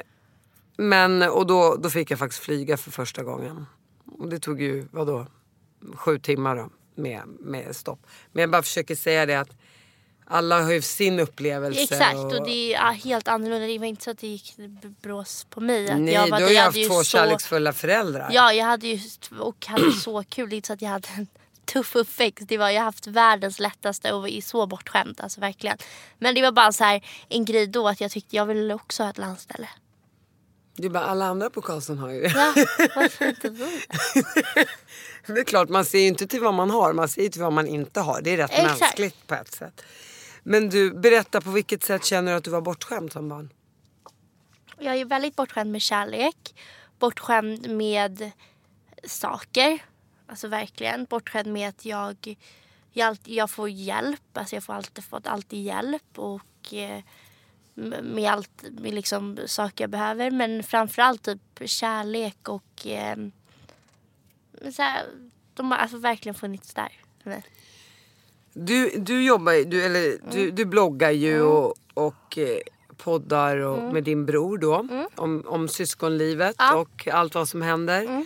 [0.81, 3.65] men och då, då fick jag faktiskt flyga för första gången.
[4.19, 5.27] Och det tog ju, vadå,
[5.95, 7.99] sju timmar då med, med stopp.
[8.31, 9.49] Men jag bara försöker säga det att
[10.25, 11.81] alla har ju sin upplevelse.
[11.81, 13.67] exakt och, och det är helt annorlunda.
[13.67, 14.55] Det var inte så att det gick
[15.01, 15.89] brås på mig.
[15.89, 18.29] Att Nej, jag du var, har ju haft två så- kärleksfulla föräldrar.
[18.33, 18.99] Ja, jag hade ju
[19.39, 20.49] och hade så kul.
[20.49, 21.27] Det är inte så att jag hade en
[21.65, 22.47] tuff uppväxt.
[22.47, 25.21] Det var, jag har haft världens lättaste och är så bortskämd.
[25.21, 25.77] Alltså verkligen.
[26.19, 29.03] Men det var bara så här en grej då att jag tyckte jag ville också
[29.03, 29.69] ha ett landställe.
[30.81, 32.53] Det är bara alla andra på Karlsson har ju Ja,
[32.95, 33.81] varför inte vi?
[35.33, 37.41] Det är klart, man ser ju inte till vad man har, man ser ju till
[37.41, 38.21] vad man inte har.
[38.21, 38.79] Det är rätt Exakt.
[38.79, 39.81] mänskligt på ett sätt.
[40.43, 43.49] Men du, berätta på vilket sätt känner du att du var bortskämd som barn?
[44.79, 46.55] Jag är väldigt bortskämd med kärlek.
[46.99, 48.31] Bortskämd med
[49.03, 49.79] saker.
[50.27, 51.05] Alltså verkligen.
[51.05, 52.37] Bortskämd med att jag,
[52.93, 54.21] jag, jag får hjälp.
[54.33, 56.03] Alltså jag får alltid, fått alltid hjälp.
[56.19, 57.03] Och eh,
[58.03, 60.31] med allt, med liksom saker jag behöver.
[60.31, 63.17] Men framförallt typ kärlek och eh,
[64.71, 65.05] så här,
[65.53, 66.91] de har alltså verkligen funnits där.
[67.23, 67.43] för mig.
[68.53, 72.57] Du, du jobbar du, eller, du, du bloggar ju och, och eh,
[72.97, 74.87] poddar och, med din bror då.
[75.15, 76.75] Om, om syskonlivet Ja.
[76.75, 78.25] och allt vad som händer.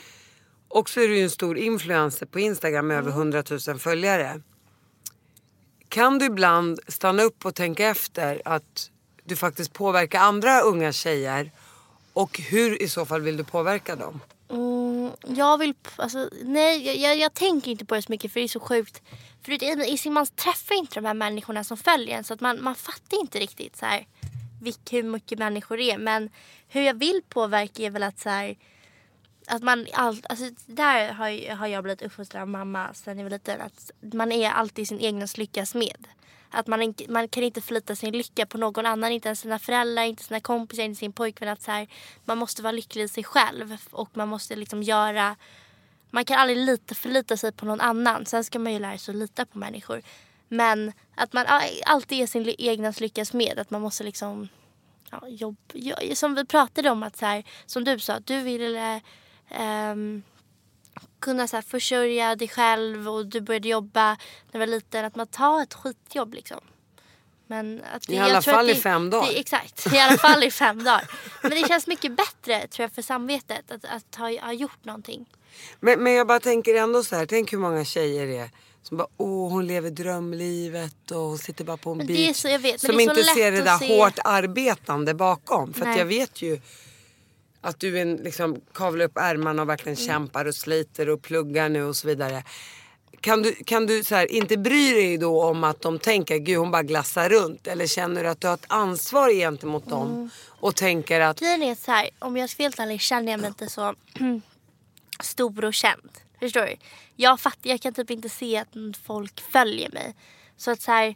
[0.68, 4.42] Och så är du ju en stor influencer på Instagram med över 100 000 följare.
[5.90, 8.92] Kan du ibland stanna upp och tänka efter att
[9.26, 11.52] du faktiskt påverkar andra unga tjejer?
[12.14, 14.22] Och hur i så fall vill du påverka dem?
[14.50, 18.40] Mm, jag vill, alltså, nej jag, jag, jag tänker inte på det så mycket för
[18.40, 19.02] det är så sjukt.
[19.44, 22.42] För det, är- i man träffar inte de här människorna som följer en så att
[22.42, 24.08] man, man fattar inte riktigt så här,
[24.62, 25.98] vilk, hur mycket människor det är.
[25.98, 26.30] Men
[26.68, 28.56] hur jag vill påverka är väl att så här,
[29.48, 33.30] att man allt, alltså där har, har jag blivit uppfostrad av mamma sen jag var
[33.30, 33.62] liten.
[33.62, 36.08] Att man är alltid sin egen lyckas med.
[36.56, 40.04] Att man, man kan inte förlita sin lycka på någon annan, inte ens sina föräldrar,
[40.04, 41.50] inte sina kompisar, inte sin pojkvän.
[41.50, 41.88] Att så här,
[42.26, 45.36] man måste vara lycklig i sig själv och man måste liksom göra
[46.16, 48.26] man kan aldrig lita, förlita sig på någon annan.
[48.26, 50.02] Sen ska man ju lära sig att lita på människor.
[50.48, 51.46] Men att man
[51.86, 53.60] alltid är sin egna lyckas med.
[53.60, 54.48] Att man måste liksom
[55.12, 58.96] ja, jobb, jo- som vi pratade om att så här, som du sa, du ville
[58.96, 59.02] eh,
[59.50, 60.24] ehm,
[61.26, 65.06] kunna så här, försörja dig själv och du började jobba när du var liten.
[65.06, 66.60] Att man tar ett skitjobb liksom.
[67.48, 69.28] Men att I jag alla fall att i fem dagar.
[69.28, 71.10] Det, exakt, i alla fall i fem dagar.
[71.42, 75.26] Men det känns mycket bättre tror jag för samvetet att, att ha, ha gjort någonting.
[75.80, 78.50] Men, men jag bara tänker ändå så här, tänk hur många tjejer det är
[78.84, 82.38] som bara åh hon lever drömlivet och hon sitter bara på en det beach.
[82.38, 85.74] så- vet, som det inte ser det där se- hårt arbetande bakom.
[85.74, 86.62] För jag vet ju
[87.66, 90.08] att du en, liksom, kavlar upp ärmarna och verkligen Mm.
[90.08, 92.44] kämpar och sliter och pluggar nu och så vidare.
[93.22, 96.58] Kan du, kan du så här, inte bry dig då om att de tänker gud
[96.58, 97.68] hon bara glassar runt?
[97.68, 100.08] Eller känner du att du har ett ansvar gentemot dem?
[100.12, 100.30] Mm.
[100.48, 103.40] Och tänker att Grejen är så här, om jag ska vara helt ärlig känner jag
[103.40, 103.96] mig inte så
[105.24, 106.12] stor och känd.
[106.40, 106.76] Förstår du?
[107.16, 110.16] Jag fattar, jag kan typ inte se att folk följer mig.
[110.58, 111.16] Så att så här,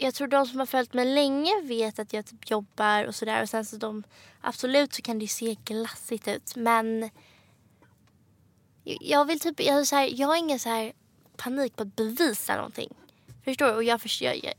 [0.00, 3.42] jag tror de som har följt mig länge vet att jag typ jobbar och sådär.
[3.42, 4.04] Och sen så de,
[4.40, 6.56] absolut så kan det ju se glassigt ut.
[6.56, 7.10] Men
[8.84, 10.92] jag vill typ, jag, är så här, jag har ingen så här
[11.36, 12.96] panik på att bevisa någonting.
[13.44, 13.72] Förstår du?
[13.72, 14.54] Och jag, förstår, jag,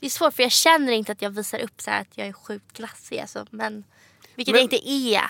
[0.00, 2.26] det är svårt för jag känner inte att jag visar upp så här att jag
[2.26, 3.84] är sjukt glassig alltså, men
[4.34, 5.22] Vilket Men- jag inte är.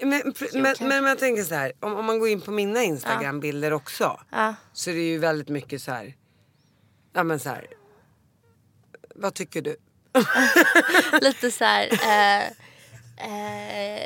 [0.00, 2.82] Men, men, men, men jag tänker så här, om, om man går in på mina
[2.82, 4.20] Instagram-bilder också.
[4.30, 4.54] Ja.
[4.72, 6.14] Så är det ju väldigt mycket så här.
[7.12, 7.66] Ja men så här.
[9.14, 9.76] Vad tycker du?
[11.20, 12.46] Lite så här eh,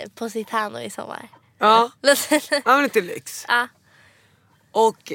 [0.02, 1.28] eh, Positano i sommar.
[1.58, 3.44] Ja, ja men lite lyx.
[3.48, 3.68] ja.
[4.72, 5.12] Och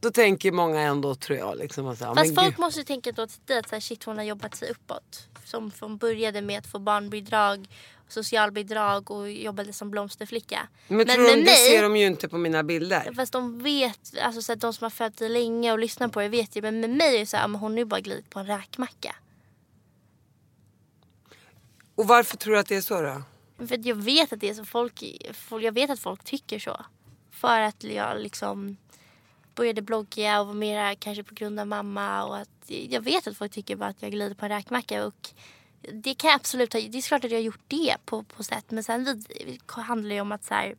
[0.00, 2.60] då tänker många ändå tror jag liksom att så här, Fast men folk gud.
[2.60, 5.28] måste ju tänka då till dig att så här, shit hon har jobbat sig uppåt.
[5.44, 7.68] Som från började med att få barnbidrag,
[8.08, 10.68] socialbidrag och jobbade som blomsterflicka.
[10.88, 13.12] Men, tror de, det ser de ju inte på mina bilder.
[13.16, 16.28] Fast de vet, alltså så de som har följt dig länge och lyssnat på det
[16.28, 16.62] vet ju.
[16.62, 18.46] Men med mig är det så här, men hon är ju bara glidit på en
[18.46, 19.16] räkmacka.
[21.94, 23.22] Och varför tror du att det är så då?
[23.66, 26.58] För att jag vet att det är så folk, folk- jag vet att folk tycker
[26.58, 26.84] så.
[27.30, 28.76] För att jag liksom
[29.54, 33.36] började blogga och var mera kanske på grund av mamma och att jag vet att
[33.36, 35.28] folk tycker bara att jag glider på en räkmacka och
[35.92, 38.42] det kan jag absolut ha, det är klart att jag har gjort det på, på
[38.42, 40.74] sätt men sen vid, handlar det ju om att så här,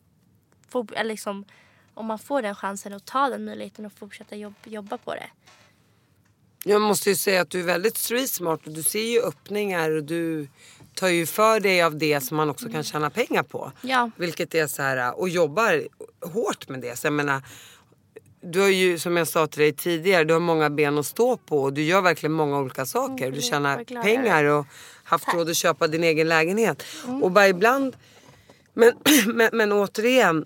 [0.69, 1.45] få, eller liksom,
[1.93, 5.29] om man får den chansen och ta den möjligheten och fortsätta jobb, jobba på det.
[6.63, 9.91] Jag måste ju säga att du är väldigt street smart och du ser ju öppningar
[9.91, 10.47] och du
[10.93, 13.71] tar ju för dig av det som man också kan tjäna pengar på.
[13.81, 14.11] Ja.
[14.15, 15.87] Vilket är så här och jobbar
[16.21, 16.99] hårt med det.
[16.99, 17.41] Så jag menar,
[18.51, 21.37] du har ju som jag sa till dig tidigare, du har många ben att stå
[21.37, 23.25] på och du gör verkligen många olika saker.
[23.25, 24.65] Mm, Du tjänar pengar och
[25.03, 26.83] haft råd att köpa din egen lägenhet.
[27.21, 27.95] Och bara ibland,
[28.73, 28.93] men,
[29.27, 30.45] men, men återigen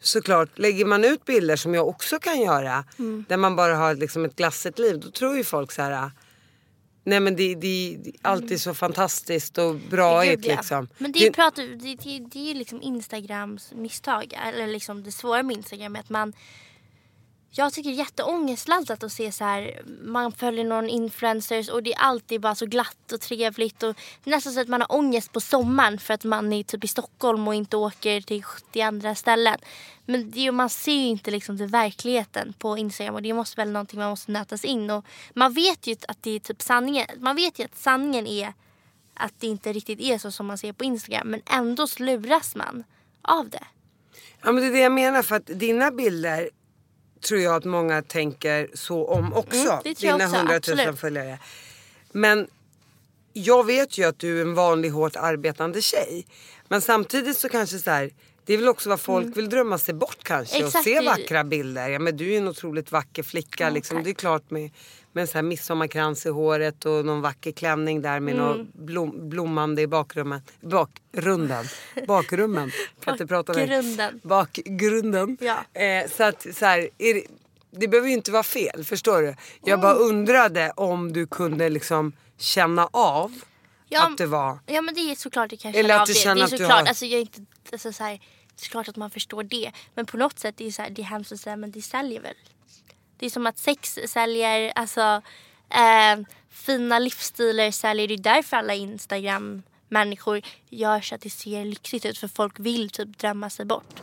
[0.00, 2.84] såklart, lägger man ut bilder som jag också kan göra.
[2.98, 3.24] Mm.
[3.28, 5.00] Där man bara har liksom ett glassigt liv.
[5.00, 6.10] Då tror ju folk så här.
[7.04, 10.56] Nej men det, det, det är så fantastiskt och braigt Gud, ja.
[10.56, 10.88] liksom.
[10.98, 14.38] Men det, pratar, det, det, det är ju liksom Instagrams misstag.
[14.48, 16.32] Eller liksom det svåra med Instagram är att man...
[17.54, 19.82] Jag tycker det är jätteångestladdat att se så här.
[20.02, 23.82] Man följer någon influencers och det är alltid bara så glatt och trevligt.
[23.82, 26.88] Och nästan så att man har ångest på sommaren för att man är typ i
[26.88, 29.58] Stockholm och inte åker till 70 andra ställen.
[30.06, 33.70] Men det, man ser ju inte liksom till verkligheten på Instagram och det måste väl
[33.70, 34.90] någonting man måste nötas in.
[34.90, 37.06] Och man vet ju att det är typ sanningen.
[37.18, 38.52] Man vet ju att sanningen är
[39.14, 41.28] att det inte riktigt är så som man ser på Instagram.
[41.28, 42.84] Men ändå luras man
[43.22, 43.64] av det.
[44.42, 46.50] Ja men det är det jag menar för att dina bilder
[47.22, 49.58] tror jag att många tänker så om också.
[49.58, 51.00] Mm, det tror dina också, 100 000 absolut.
[51.00, 51.38] följare.
[52.12, 52.46] Men
[53.32, 56.26] jag vet ju att du är en vanlig hårt arbetande tjej.
[56.68, 58.10] Men samtidigt så kanske så här.
[58.44, 60.66] Det är väl också vad folk vill drömma sig bort kanske och Mm.
[60.68, 61.88] Exakt, se det- vackra bilder.
[61.88, 63.96] Ja, men du är ju en otroligt vacker flicka liksom.
[63.96, 64.04] tack.
[64.04, 64.70] Det är klart med,
[65.12, 68.46] med en sån här midsommarkrans i håret och någon vacker klänning där med Mm.
[68.46, 70.40] någon blom, blommande i bakrummen.
[70.60, 71.64] Bakgrunden.
[72.06, 72.70] Bakrummen.
[73.04, 74.20] Kan inte prata med Bakgrunden.
[74.22, 75.36] bakgrunden.
[75.40, 75.80] Ja.
[75.80, 77.22] Eh, så att så här, är det,
[77.70, 79.34] det behöver ju inte vara fel, förstår du?
[79.64, 80.08] Jag bara Mm.
[80.08, 83.32] undrade om du kunde liksom känna av
[83.88, 84.58] Ja, att det var...
[84.66, 86.18] Ja men det är såklart det kan Eller känna att av du det.
[86.18, 87.40] känner det är att du har- alltså jag är inte,
[87.72, 88.20] alltså så här,
[88.56, 89.72] det är klart att man förstår det.
[89.94, 91.82] Men på något sätt det är så här, det är hemskt att säga men det
[91.82, 92.34] säljer väl.
[93.16, 95.22] Det är som att sex säljer, alltså
[95.70, 98.08] eh, fina livsstilar säljer.
[98.08, 102.60] Det är därför alla Instagram människor gör så att det ser lyxigt ut för folk
[102.60, 104.00] vill typ drömma sig bort.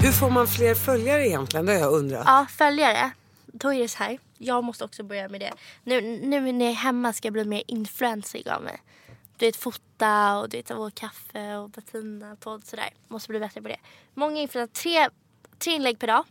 [0.00, 1.66] Hur får man fler följare egentligen?
[1.66, 2.24] Det har jag undrat.
[2.26, 3.10] Ja, följare.
[3.46, 4.18] Då är det så här.
[4.38, 5.52] Jag måste också börja med det.
[5.84, 8.80] Nu, nu när jag är hemma ska jag bli mer influensig av mig.
[9.42, 12.90] Du vet fota och du vet vår kaffe och Bettina podd sådär.
[13.08, 13.76] Måste bli bättre på det.
[14.14, 14.82] Många influencers.
[14.82, 15.08] Tre,
[15.58, 16.24] tre inlägg per dag.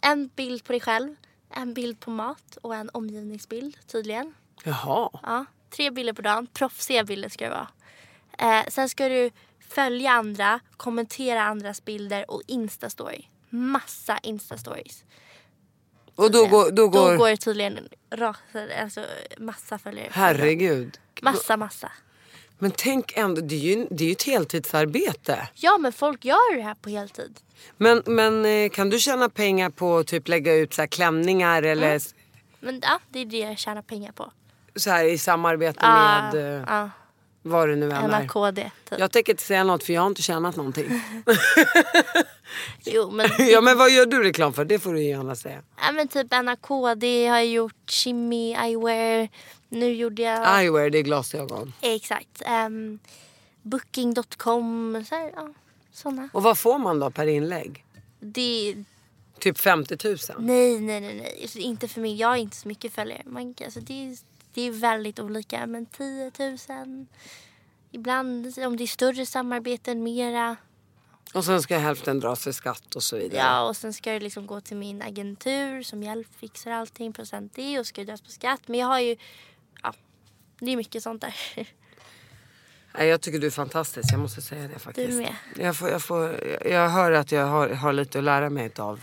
[0.00, 1.16] En bild på dig själv.
[1.50, 4.34] En bild på mat och en omgivningsbild tydligen.
[4.64, 5.10] Jaha.
[5.22, 6.46] Ja, tre bilder på dagen.
[6.46, 7.68] Proffsiga bilder ska det vara.
[8.38, 9.30] Eh, sen ska du
[9.68, 13.24] följa andra, kommentera andras bilder och instastory.
[13.48, 15.04] Massa instastories.
[16.14, 16.70] Och då går...
[16.70, 17.10] Då går...
[17.12, 19.06] Då går det tydligen rakt, alltså
[19.38, 20.08] massa följare.
[20.12, 20.98] Herregud.
[21.22, 21.92] Massa, massa.
[22.58, 25.48] Men tänk ändå, det är ju, det är ju ett heltidsarbete.
[25.54, 27.40] Ja men folk gör det här på heltid.
[27.76, 31.62] Men, men eh, kan du tjäna pengar på att typ lägga ut så här klänningar
[31.62, 32.14] eller s-
[32.60, 34.32] Men ja, det är det jag tjänar pengar på.
[34.76, 35.94] så här i samarbete Ah,
[36.32, 36.90] med eh, Ja,
[37.42, 38.08] vad det nu än är?
[38.08, 38.98] NAKD typ.
[39.00, 41.02] Jag tänker inte säga något för jag har inte tjänat någonting.
[42.84, 44.64] Jo men, ja men vad gör du reklam för?
[44.64, 45.62] Det får du gärna säga.
[45.86, 49.28] ja, men typ NAKD har jag gjort, Shimmy Eyewear.
[49.72, 50.60] Nu gjorde jag...
[50.60, 51.72] Eyewear, det är glasögon.
[51.80, 52.42] Exakt.
[52.66, 52.98] Um,
[53.62, 55.04] Booking.com.
[55.08, 55.48] Så här, ja,
[55.92, 56.28] såna.
[56.32, 57.84] Och vad får man då per inlägg?
[58.20, 58.74] Det,
[59.38, 60.16] Typ 50 000?
[60.38, 61.38] nej, nej, nej, nej.
[61.42, 62.14] Alltså, inte för mig.
[62.16, 63.22] Jag har inte så mycket följare.
[63.26, 64.16] Man, alltså, det, är-
[64.54, 65.66] det är väldigt olika.
[65.66, 67.06] Men 10 000.
[67.90, 70.56] Ibland om det är större samarbeten, mera.
[71.34, 73.38] Och sen ska hälften dras för skatt och så vidare.
[73.40, 77.12] Ja, och sen ska det liksom gå till min agentur som hjälp fixar allting.
[77.12, 78.60] Procent det och ska det dras på skatt.
[78.66, 79.16] Men jag har ju...
[79.82, 79.94] Ja,
[80.60, 81.34] det är mycket sånt där.
[82.98, 85.10] Nej, jag tycker du är fantastisk, jag måste säga det faktiskt.
[85.10, 85.34] Du med.
[85.56, 89.00] Jag, får, jag, får, jag hör att jag har, har lite att lära mig av.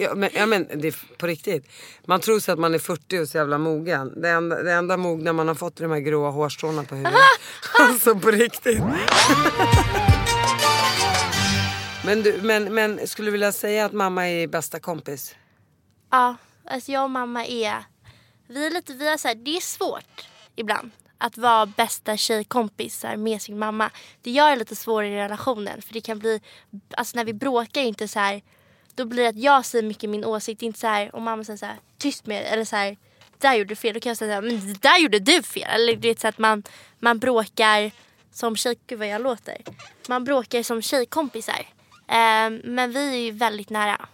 [0.00, 1.66] Ja, men, ja, men det är på riktigt.
[2.04, 4.20] Man tror sig att man är 40 och så jävla mogen.
[4.20, 7.20] Det enda, det enda mogna man har fått är de här gråa hårstråna på huvudet.
[7.80, 8.82] alltså på riktigt.
[12.04, 15.34] men, du, men, men skulle du vilja säga att mamma är bästa kompis?
[16.10, 17.84] Ja, alltså jag och mamma är...
[18.46, 20.26] Vi är lite, vi är så här, det är svårt
[20.56, 23.90] ibland att vara bästa tjejkompisar med sin mamma.
[24.22, 26.40] Det gör det lite svårare i relationen för det kan bli,
[26.90, 28.42] alltså när vi bråkar är inte så här,
[28.94, 31.56] då blir det att jag säger mycket min åsikt, inte så här, och mamma säger
[31.56, 32.96] så här, tyst med dig, eller så här,
[33.38, 33.94] där gjorde du fel.
[33.94, 35.68] Då kan jag säga så här, men där gjorde du fel.
[35.70, 36.62] Eller det är så att man,
[36.98, 37.90] man bråkar
[38.32, 39.56] som tjej, gud vad jag låter.
[40.08, 41.66] Man bråkar som tjejkompisar.
[42.08, 44.08] Eh, men vi är ju väldigt nära.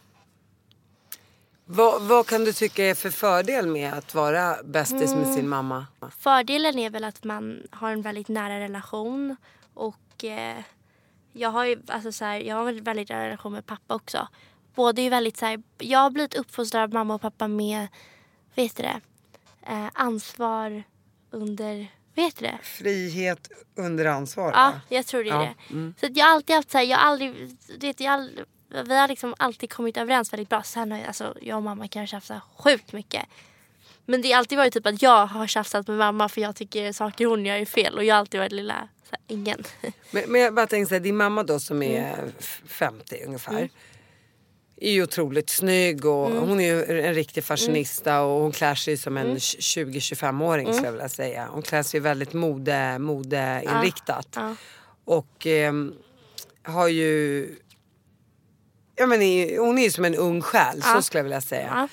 [1.73, 5.87] Vad, vad kan du tycka är för fördel med att vara bästis med sin mamma?
[6.19, 9.37] Fördelen är väl att man har en väldigt nära relation.
[9.75, 10.59] Och eh,
[11.33, 14.29] jag har ju alltså så här, jag har en väldigt nära relation med pappa också.
[14.75, 17.89] Båda är ju väldigt så här, jag har blivit uppfostrad av mamma och pappa med,
[18.55, 19.01] vet du det,
[19.67, 20.83] eh, ansvar
[21.31, 22.59] under, vet du det?
[22.63, 24.53] Frihet under ansvar.
[24.55, 24.81] Ja, va?
[24.89, 25.93] jag tror det är Ja, det.
[26.01, 28.47] Så att jag har alltid haft så här, jag har aldrig, vet, jag har aldrig,
[28.71, 30.63] vi har liksom alltid kommit överens väldigt bra.
[30.63, 31.89] Sen har jag, alltså, jag och mamma
[32.21, 33.27] så här sjukt mycket.
[34.07, 36.93] Men det har alltid varit typ att jag har tjafsat med mamma för jag tycker
[36.93, 37.97] saker hon gör är fel.
[37.97, 39.65] Och jag har alltid varit lilla så här, ingen.
[40.11, 42.33] Men, men jag bara tänker såhär, din mamma då som är Mm.
[42.39, 43.69] f- 50 ungefär.
[44.83, 46.49] Är ju otroligt snygg och Mm.
[46.49, 49.37] hon är ju en riktig fashionista och hon klär sig som en Mm.
[49.37, 51.49] 20-25-åring skulle jag vilja säga.
[51.51, 54.29] Hon klär sig väldigt mode, modeinriktat.
[54.35, 54.55] Ja.
[55.05, 55.95] Och ehm,
[56.63, 57.49] har ju...
[59.01, 59.21] Ja, men
[59.59, 61.89] hon är ju som en ung själ, så skulle jag vilja säga.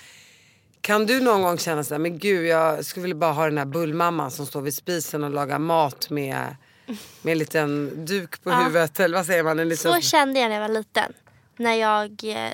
[0.81, 3.65] Kan du någon gång känna såhär, men gud jag skulle vilja bara ha den här
[3.65, 6.55] bullmamman som står vid spisen och lagar mat med,
[7.21, 9.59] med en liten duk på huvudet eller vad säger man?
[9.59, 9.93] En liten...
[9.93, 11.13] Så kände jag när jag var liten.
[11.57, 12.51] När jag, eh,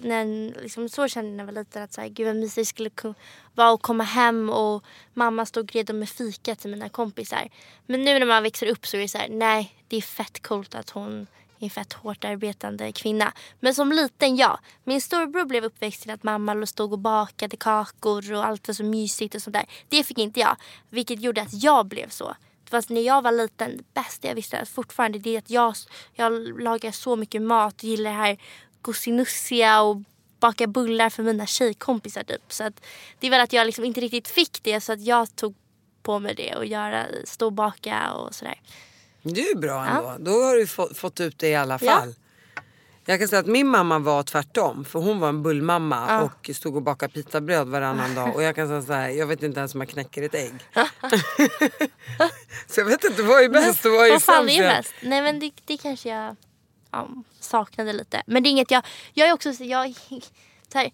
[0.00, 0.24] när,
[0.62, 2.64] liksom, så kände jag när jag var liten att så här, gud vad mysigt det
[2.64, 3.14] skulle ku-
[3.54, 4.84] vara att komma hem och
[5.14, 7.48] mamma stod redo med fika till mina kompisar.
[7.86, 10.42] Men nu när man växer upp så är det så här, nej det är fett
[10.42, 11.26] coolt att hon
[11.64, 13.32] är en fett hårt arbetande kvinna.
[13.60, 14.60] Men som liten, ja.
[14.84, 18.84] Min storbror blev uppväxt till att mamma stod och bakade kakor och allt var så
[18.84, 19.66] mysigt och sånt där.
[19.88, 20.56] Det fick inte jag.
[20.90, 22.34] Vilket gjorde att jag blev så.
[22.70, 25.74] Fast när jag var liten, det bästa jag visste fortfarande det är att jag,
[26.12, 27.82] jag lagar så mycket mat.
[27.82, 28.38] Gillar det här
[28.82, 30.02] gosinussiga och
[30.40, 32.52] baka bullar för mina tjejkompisar typ.
[32.52, 32.84] Så att
[33.18, 35.54] det är väl att jag liksom inte riktigt fick det så att jag tog
[36.02, 38.60] på mig det och göra, stå och baka och sådär.
[39.24, 40.16] Det är ju bra ändå.
[40.18, 41.92] Då har du få, fått ut det i alla Ja.
[41.92, 42.14] fall.
[43.06, 44.84] Jag kan säga att min mamma var tvärtom.
[44.84, 48.36] För hon var en bullmamma och stod och bakade pitabröd varannan dag.
[48.36, 50.54] Och jag kan säga så här, jag vet inte ens om man knäcker ett ägg.
[52.66, 54.92] så jag vet inte, vad är bäst och vad är Vad fan är bäst?
[55.02, 56.36] Nej men det, det kanske jag
[56.90, 57.08] ja,
[57.40, 58.22] saknade lite.
[58.26, 59.94] Men det är inget jag, jag är också så, jag,
[60.72, 60.90] så här,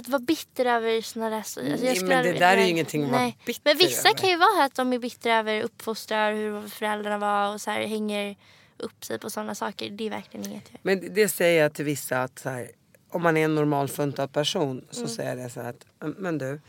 [0.00, 1.42] att vara bitter över såna där...
[1.42, 4.18] så- Alltså Nej, men det där är ju ingenting att vara bitter Men vissa över.
[4.18, 7.80] kan ju vara att de är bittra över uppfostrar, hur föräldrarna var och så här
[7.86, 8.36] hänger
[8.76, 9.90] upp sig på sådana saker.
[9.90, 12.70] Det är verkligen inget jag Men det säger jag till vissa att här,
[13.10, 15.08] om man är en normalfuntad person så Mm.
[15.10, 15.86] säger jag det så här att
[16.18, 16.60] men du,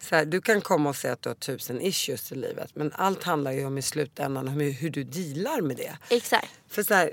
[0.00, 2.92] så här, du kan komma och säga att du har tusen issues i livet men
[2.94, 5.98] allt handlar ju om i slutändan om hur, hur du dealar med det.
[6.10, 6.48] Exakt.
[6.68, 7.12] För så här,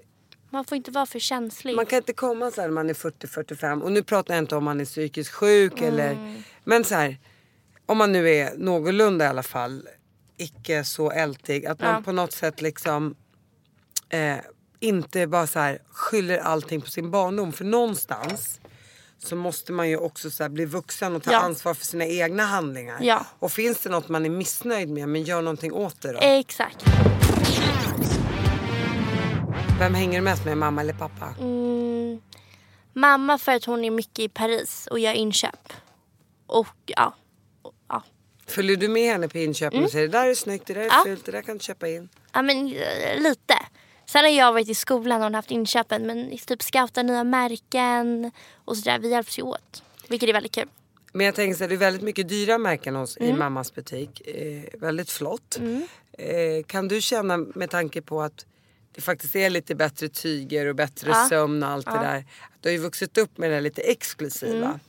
[0.56, 1.76] Man får inte vara för känslig.
[1.76, 4.56] man kan inte komma så här när man är 40-45 och nu pratar jag inte
[4.56, 7.18] om man är psykiskt sjuk eller men så här
[7.86, 9.88] om man nu är någorlunda i alla fall
[10.38, 12.02] icke så ältig att man Ja.
[12.06, 13.16] på något sätt liksom
[14.10, 14.36] eh,
[14.80, 18.60] inte bara så här skyller allting på sin barndom för någonstans
[19.18, 21.40] så måste man ju också så bli vuxen och ta Ja.
[21.40, 22.98] ansvar för sina egna handlingar.
[23.02, 23.26] Ja.
[23.40, 26.20] Och finns det något man är missnöjd med men gör någonting åt det då.
[26.22, 26.86] Exakt.
[29.80, 31.36] Vem hänger du mest med, mamma eller pappa?
[31.40, 32.22] Mm,
[32.94, 35.74] mamma för att hon är mycket i Paris och gör inköp.
[36.48, 37.16] Och ja.
[37.62, 38.04] Och, ja.
[38.48, 40.86] Följer du med henne på inköpen och säger det där är snyggt, det där är
[40.86, 40.96] Mm.
[40.98, 41.04] Ja.
[41.06, 42.10] fult, det där kan du köpa in?
[42.34, 43.56] Ja men eh, lite.
[44.06, 48.32] Sen har jag varit i skolan och haft inköpen men typ scoutar nya märken
[48.66, 49.00] och sådär.
[49.00, 49.84] Vi hjälps ju åt.
[50.10, 50.68] Vilket är väldigt kul.
[51.14, 53.30] Men jag tänker så här, det är väldigt mycket dyra märken hos, Mm.
[53.36, 54.22] i mammas butik.
[54.28, 55.60] Eh, väldigt flott.
[56.18, 58.46] Eh, kan du känna med tanke på att
[58.96, 61.28] det faktiskt är lite bättre tyger och bättre Ja.
[61.30, 62.18] sömn och allt det där.
[62.18, 64.66] Att du har ju vuxit upp med det lite exklusiva.
[64.66, 64.80] Mm.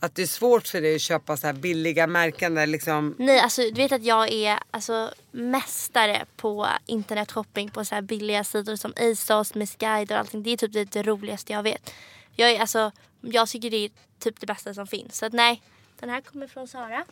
[0.00, 3.40] Att det är svårt för dig att köpa så här billiga märken där liksom Nej
[3.40, 8.76] alltså du vet att jag är alltså mästare på internetshopping på så här billiga sidor
[8.76, 10.42] som ASOS, Missguide och allting.
[10.42, 11.90] Det är typ det, det roligaste jag vet.
[12.36, 15.18] Jag är alltså, jag tycker det är typ det bästa som finns.
[15.18, 15.62] Så att nej,
[16.00, 17.04] den här kommer från Sara.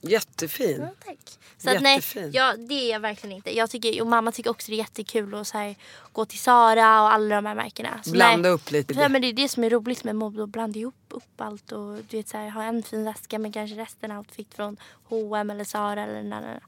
[0.00, 0.80] Jättefin.
[0.80, 1.38] Ja, tack.
[1.58, 3.56] Så att nej, ja, det är jag verkligen inte.
[3.56, 5.74] Jag tycker, och mamma tycker också det är jättekul att så här,
[6.12, 8.00] gå till Sara och alla de här märkena.
[8.02, 8.50] Så Blanda nej.
[8.50, 8.94] upp lite.
[8.94, 11.72] Ja, men det är det som är roligt med mode, att blanda ihop upp allt
[11.72, 15.50] och du vet, så här, ha en fin väska men kanske resten outfit från H&M
[15.50, 16.60] eller Sara eller na, na.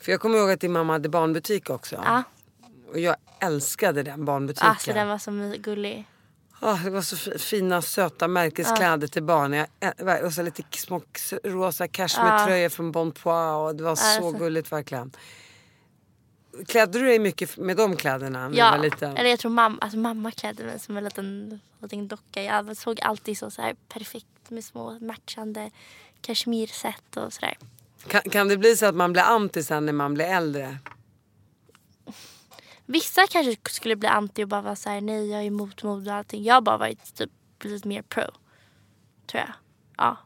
[0.00, 1.96] För jag kommer ihåg att din mamma hade barnbutik också.
[2.04, 2.22] Ja,
[2.92, 4.68] Och jag älskade den barnbutiken.
[4.68, 6.04] alltså den var så gullig.
[6.66, 9.52] Ah, det var så fi- fina söta märkeskläder till barn.
[9.52, 11.02] Jag, ä- och så lite små
[11.44, 13.56] rosa cashmere-tröjor från Bon Pois.
[13.56, 14.38] Och det var så Alltså.
[14.38, 15.12] gulligt verkligen.
[16.66, 19.16] Klädde du dig mycket med de kläderna när du Ja, var liten?
[19.16, 22.42] eller jag tror mamma, alltså mamma klädde mig som en liten, liten docka.
[22.42, 25.70] Jag såg alltid så, så här perfekt med små matchande
[26.20, 27.56] kashmirset och sådär.
[28.08, 30.78] Kan, kan det bli så att man blir anti sen när man blir äldre?
[32.86, 36.16] Vissa kanske skulle bli anti och bara vara såhär nej jag är emot mode och
[36.16, 36.42] allting.
[36.44, 37.30] Jag har bara varit typ
[37.62, 38.22] lite mer pro.
[39.26, 39.52] Tror jag.
[39.96, 40.16] Ja.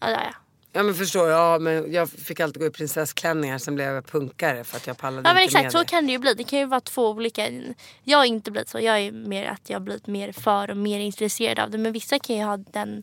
[0.00, 0.34] Ja, ja, ja.
[0.72, 1.38] Ja men förstår jag.
[1.54, 4.98] Ja, men jag fick alltid gå i prinsessklänningar sen blev jag punkare för att jag
[4.98, 5.84] pallade Ja men inte med exakt så det.
[5.84, 6.34] kan det ju bli.
[6.34, 7.48] Det kan ju vara två olika.
[8.04, 8.80] Jag har inte blivit så.
[8.80, 11.78] Jag är mer att jag har blivit mer för och mer intresserad av det.
[11.78, 13.02] Men vissa kan ju ha den,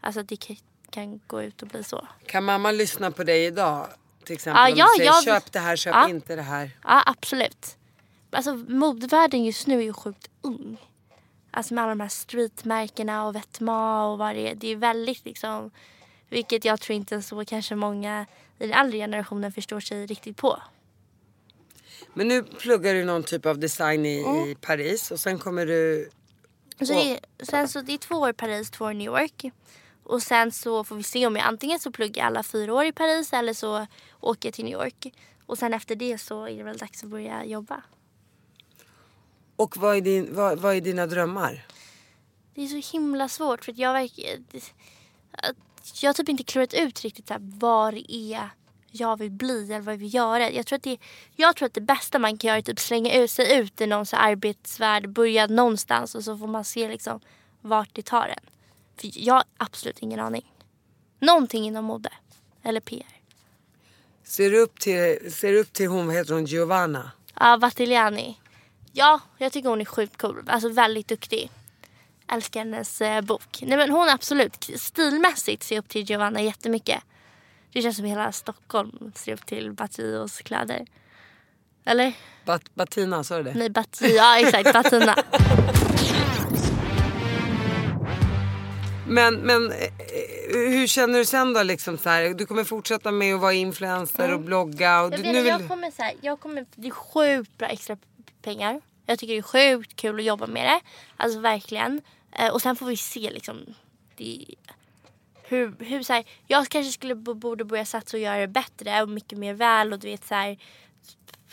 [0.00, 0.56] alltså att det kan,
[0.90, 2.08] kan gå ut och bli så.
[2.26, 3.86] Kan mamma lyssna på dig idag?
[4.24, 6.08] Till exempel Ja, om ja, du säger jag- köp det här, köp Ja.
[6.08, 6.70] inte det här.
[6.84, 7.76] Ja absolut.
[8.30, 10.76] Alltså modevärlden just nu är ju sjukt ung.
[11.50, 14.54] Alltså med alla de här streetmärkena och Vetements och vad det är.
[14.54, 15.70] Det är väldigt liksom,
[16.28, 18.26] vilket jag tror inte så kanske många
[18.58, 20.62] i den äldre generationen förstår sig riktigt på.
[22.14, 26.10] Men nu pluggar du någon typ av design i, i Paris och sen kommer du...
[26.78, 29.44] Så det, är, sen så det är två år i Paris, två år New York.
[30.02, 32.92] Och sen så får vi se om jag antingen så pluggar alla fyra år i
[32.92, 33.86] Paris eller så
[34.20, 35.14] åker jag till New York.
[35.46, 37.82] Och sen efter det så är det väl dags att börja jobba.
[39.60, 41.66] Och vad är, din, vad, vad är dina drömmar?
[42.54, 44.38] Det är så himla svårt för jag verkar...
[46.00, 48.50] Jag har typ inte klurat ut riktigt så här, vad det är
[48.90, 50.50] jag vill bli eller vad jag vill göra.
[50.50, 50.98] Jag tror att det,
[51.36, 53.86] jag tror att det bästa man kan göra är typ slänga ut sig ut i
[53.86, 57.20] någon så arbetsvärld, börja någonstans och så får man se liksom
[57.60, 58.50] vart det tar en.
[58.96, 60.52] För jag har absolut ingen aning.
[61.18, 62.12] Någonting inom mode.
[62.62, 63.06] Eller PR.
[64.24, 67.10] Ser du upp till, ser upp till hon, heter hon, Giovanna?
[67.34, 68.36] Ja, Vatiliani.
[68.92, 70.44] Ja, jag tycker hon är sjukt cool.
[70.46, 71.50] Alltså väldigt duktig.
[72.32, 73.58] Älskar hennes eh, bok.
[73.62, 77.02] Nej men hon absolut, stilmässigt ser jag upp till Giovanna jättemycket.
[77.72, 80.86] Det känns som hela Stockholm ser upp till Batios kläder.
[81.84, 82.12] Eller?
[82.44, 83.54] Bat, Batina, sa du det?
[83.54, 85.16] Nej, Bati, ja exakt, Batina.
[89.10, 89.90] Men, men eh,
[90.48, 91.62] hur känner du sen då?
[91.62, 95.02] Liksom så här, du kommer fortsätta med att vara influencer och blogga.
[95.02, 95.46] Och Jag, du, vet, nu vill...
[95.46, 97.96] jag kommer så här, jag kommer, det är sjukt bra extra
[98.42, 98.80] pengar.
[99.06, 100.80] Jag tycker det är sjukt kul att jobba med det.
[101.16, 102.02] Alltså verkligen.
[102.32, 103.74] Eh, och sen får vi se liksom.
[104.16, 104.44] Det,
[105.42, 109.08] hur, hur så här, jag kanske skulle borde börja satsa och göra det bättre och
[109.08, 110.58] mycket mer väl och du vet så här.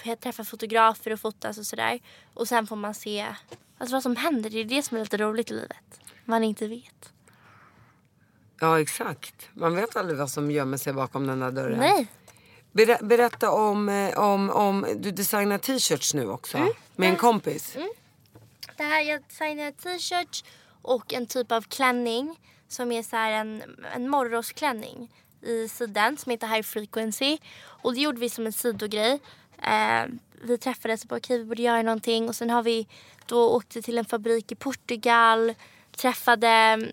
[0.04, 2.00] Jag träffar fotografer och fotas och sådär.
[2.34, 3.26] Och sen får man se
[3.78, 4.50] alltså, vad som händer.
[4.50, 6.02] Det är det som är lite roligt i livet.
[6.26, 7.14] Man inte vet.
[8.60, 9.50] Ja exakt.
[9.54, 11.80] Man vet aldrig vad som gömmer sig bakom den där dörren.
[11.80, 12.08] Nej.
[12.78, 16.58] Ber, berätta om, eh, om, om, du designar t-shirts nu också.
[16.58, 16.70] Mm.
[16.96, 17.78] Med en kompis.
[18.78, 20.44] Det här jag designar t-shirts
[20.82, 23.64] och en typ av klänning som är så en,
[23.96, 25.12] en morgonsklänning
[25.42, 27.38] i sidan som heter High Frequency.
[27.66, 29.20] Och det gjorde vi som en sidogrej.
[29.64, 30.06] Eh,
[30.42, 32.88] vi träffades och bara okej vi borde göra någonting och sen har vi
[33.26, 35.54] då åkt till en fabrik i Portugal,
[35.96, 36.90] träffade mm,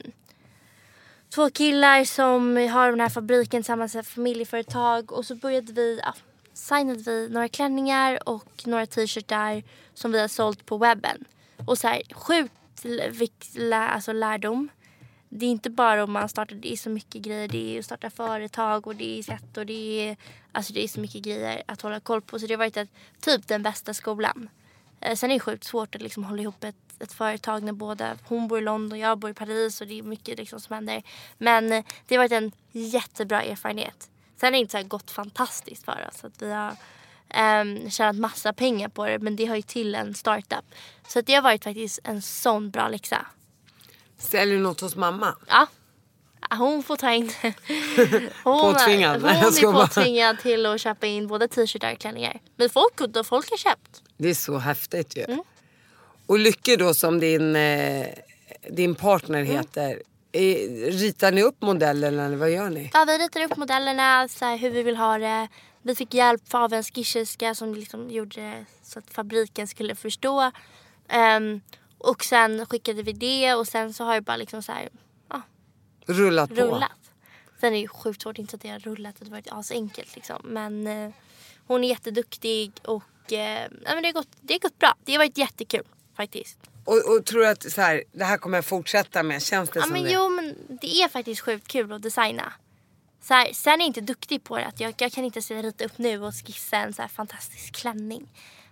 [1.35, 6.15] två killar som har den här fabriken tillsammans med familjeföretag och så började vi, ja,
[6.53, 9.63] signade vi några klänningar och några t-shirtar
[9.95, 11.25] som vi har sålt på webben.
[11.67, 14.69] Och så här sjukt lä- alltså lärdom.
[15.29, 17.49] Det är inte bara om man startar, det är så mycket grejer.
[17.49, 20.17] Det är att starta företag och det är sätt och det är,
[20.53, 22.39] alltså det är så mycket grejer att hålla koll på.
[22.39, 24.49] Så det har varit ett, typ den bästa skolan.
[25.05, 28.17] Eh, sen är det sjukt svårt att liksom hålla ihop ett, ett företag när båda,
[28.25, 30.75] hon bor i London och jag bor i Paris och det är mycket liksom som
[30.75, 31.03] händer.
[31.39, 34.11] Men eh, det har varit en jättebra erfarenhet.
[34.37, 36.25] Sen har det inte så gått fantastiskt för oss.
[36.25, 36.77] Att vi har
[37.61, 40.65] um, tjänat massa pengar på det men det hör ju till en startup.
[41.09, 43.27] Så att det har varit faktiskt en sån bra läxa.
[44.19, 45.37] Säljer du något hos mamma?
[45.47, 45.67] Ja.
[46.51, 47.33] Hon får ta in...
[48.45, 49.23] Hon, Påtvingad.
[49.23, 52.41] Hon är påtvingad till att köpa in både t-shirtar och klänningar.
[52.57, 54.04] Men folk, folk har köpt.
[54.17, 55.25] Det är så häftigt ju.
[55.25, 55.43] Mm.
[56.27, 58.07] Och Lycke då som din, eh,
[58.71, 59.53] din partner Mm.
[59.57, 60.03] heter.
[60.33, 60.57] Eh,
[60.91, 62.91] ritar ni upp modellen eller vad gör ni?
[62.93, 65.49] Ja, vi ritar upp modellerna, så här, hur vi vill ha det.
[65.83, 70.51] Vi fick hjälp av en skisserska som liksom gjorde så att fabriken skulle förstå.
[71.09, 71.61] Ehm,
[71.99, 74.89] och sen skickade vi det och sen så har det bara liksom så här,
[75.29, 75.43] ja,
[76.07, 76.55] Rullat på?
[76.57, 76.91] rullat.
[77.61, 79.49] Sen är det ju sjukt svårt, inte så att det har rullat, det har varit
[79.53, 80.37] asenkelt liksom.
[80.45, 81.11] Men eh,
[81.67, 83.03] hon är jätteduktig och
[83.33, 84.95] eh, ja, men det, har gått, det har gått bra.
[85.05, 85.85] Det har varit jättekul
[86.17, 86.59] faktiskt.
[86.85, 89.43] Och, och tror du att så här, det här kommer jag fortsätta med?
[89.43, 90.11] Känns det Ja, som men det?
[90.13, 92.53] jo, men det är faktiskt sjukt kul att designa.
[93.23, 94.73] Så här, sen är jag inte duktig på det.
[94.77, 98.29] Jag, jag kan inte rita upp nu och skissa en så här fantastisk klänning.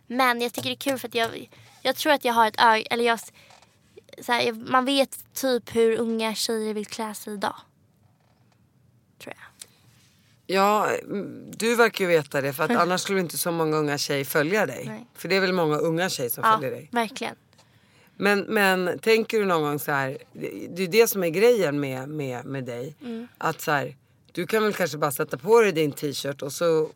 [0.07, 1.51] Men jag tycker det är kul för att jag,
[1.83, 3.21] jag tror att jag har ett öga, eller jag,
[4.21, 7.57] så här, man vet typ hur unga tjejer vill klä sig idag.
[9.23, 9.52] Tror jag.
[10.53, 13.99] Ja, mm, du verkar ju veta det för att annars skulle inte så många unga
[13.99, 14.85] tjejer följa dig.
[14.87, 15.07] Nej.
[15.15, 16.89] För det är väl många unga tjejer som Ja, följer dig.
[16.93, 17.35] verkligen.
[18.17, 21.81] Men, men tänker du någon gång så här, det, det är det som är grejen
[21.81, 22.97] med, med, med dig.
[23.03, 23.29] Mm.
[23.39, 23.97] Att så här,
[24.33, 26.91] du kan väl kanske bara sätta på dig din t-shirt och så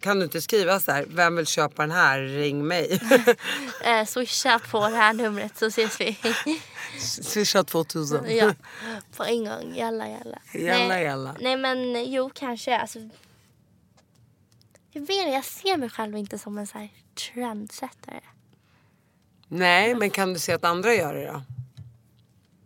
[0.00, 3.00] kan du inte skriva så här, vem vill köpa den här, ring mig.
[3.84, 6.18] Eh, swisha på det här numret så ses vi.
[6.98, 8.36] Swisha 2000.
[8.36, 8.54] ja,
[9.16, 9.74] på en gång.
[9.76, 10.38] Jalla jalla.
[10.54, 11.36] Jalla, nej, jalla.
[11.40, 12.78] Nej men jo kanske.
[12.78, 12.98] Alltså,
[14.90, 16.88] jag vet jag ser mig själv inte som en så här
[17.32, 18.20] trendsättare.
[19.48, 21.42] Nej, men kan du se att andra gör det då?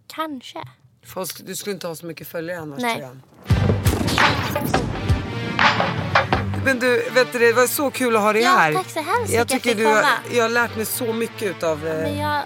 [0.07, 0.59] Kanske.
[1.07, 2.97] Folk, du skulle inte ha så mycket följare annars Nej.
[2.97, 3.17] tror jag.
[6.65, 8.73] Men du, vet du, det var så kul att ha dig Ja, här.
[8.75, 10.37] tack så hemskt mycket tycker jag du.
[10.37, 12.43] Jag har lärt mig så mycket utav eh, Men jag...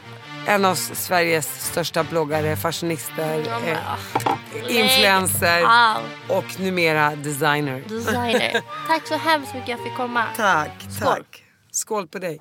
[0.49, 3.96] en av Sveriges största bloggare, fashionister, eh, ah,
[4.68, 5.62] influencer
[6.28, 7.82] och numera designer.
[7.88, 8.61] designer.
[8.88, 10.24] tack så hemskt mycket att jag fick komma.
[10.36, 11.09] Tack, Skål.
[11.09, 11.44] tack.
[11.70, 12.40] Skål på dig.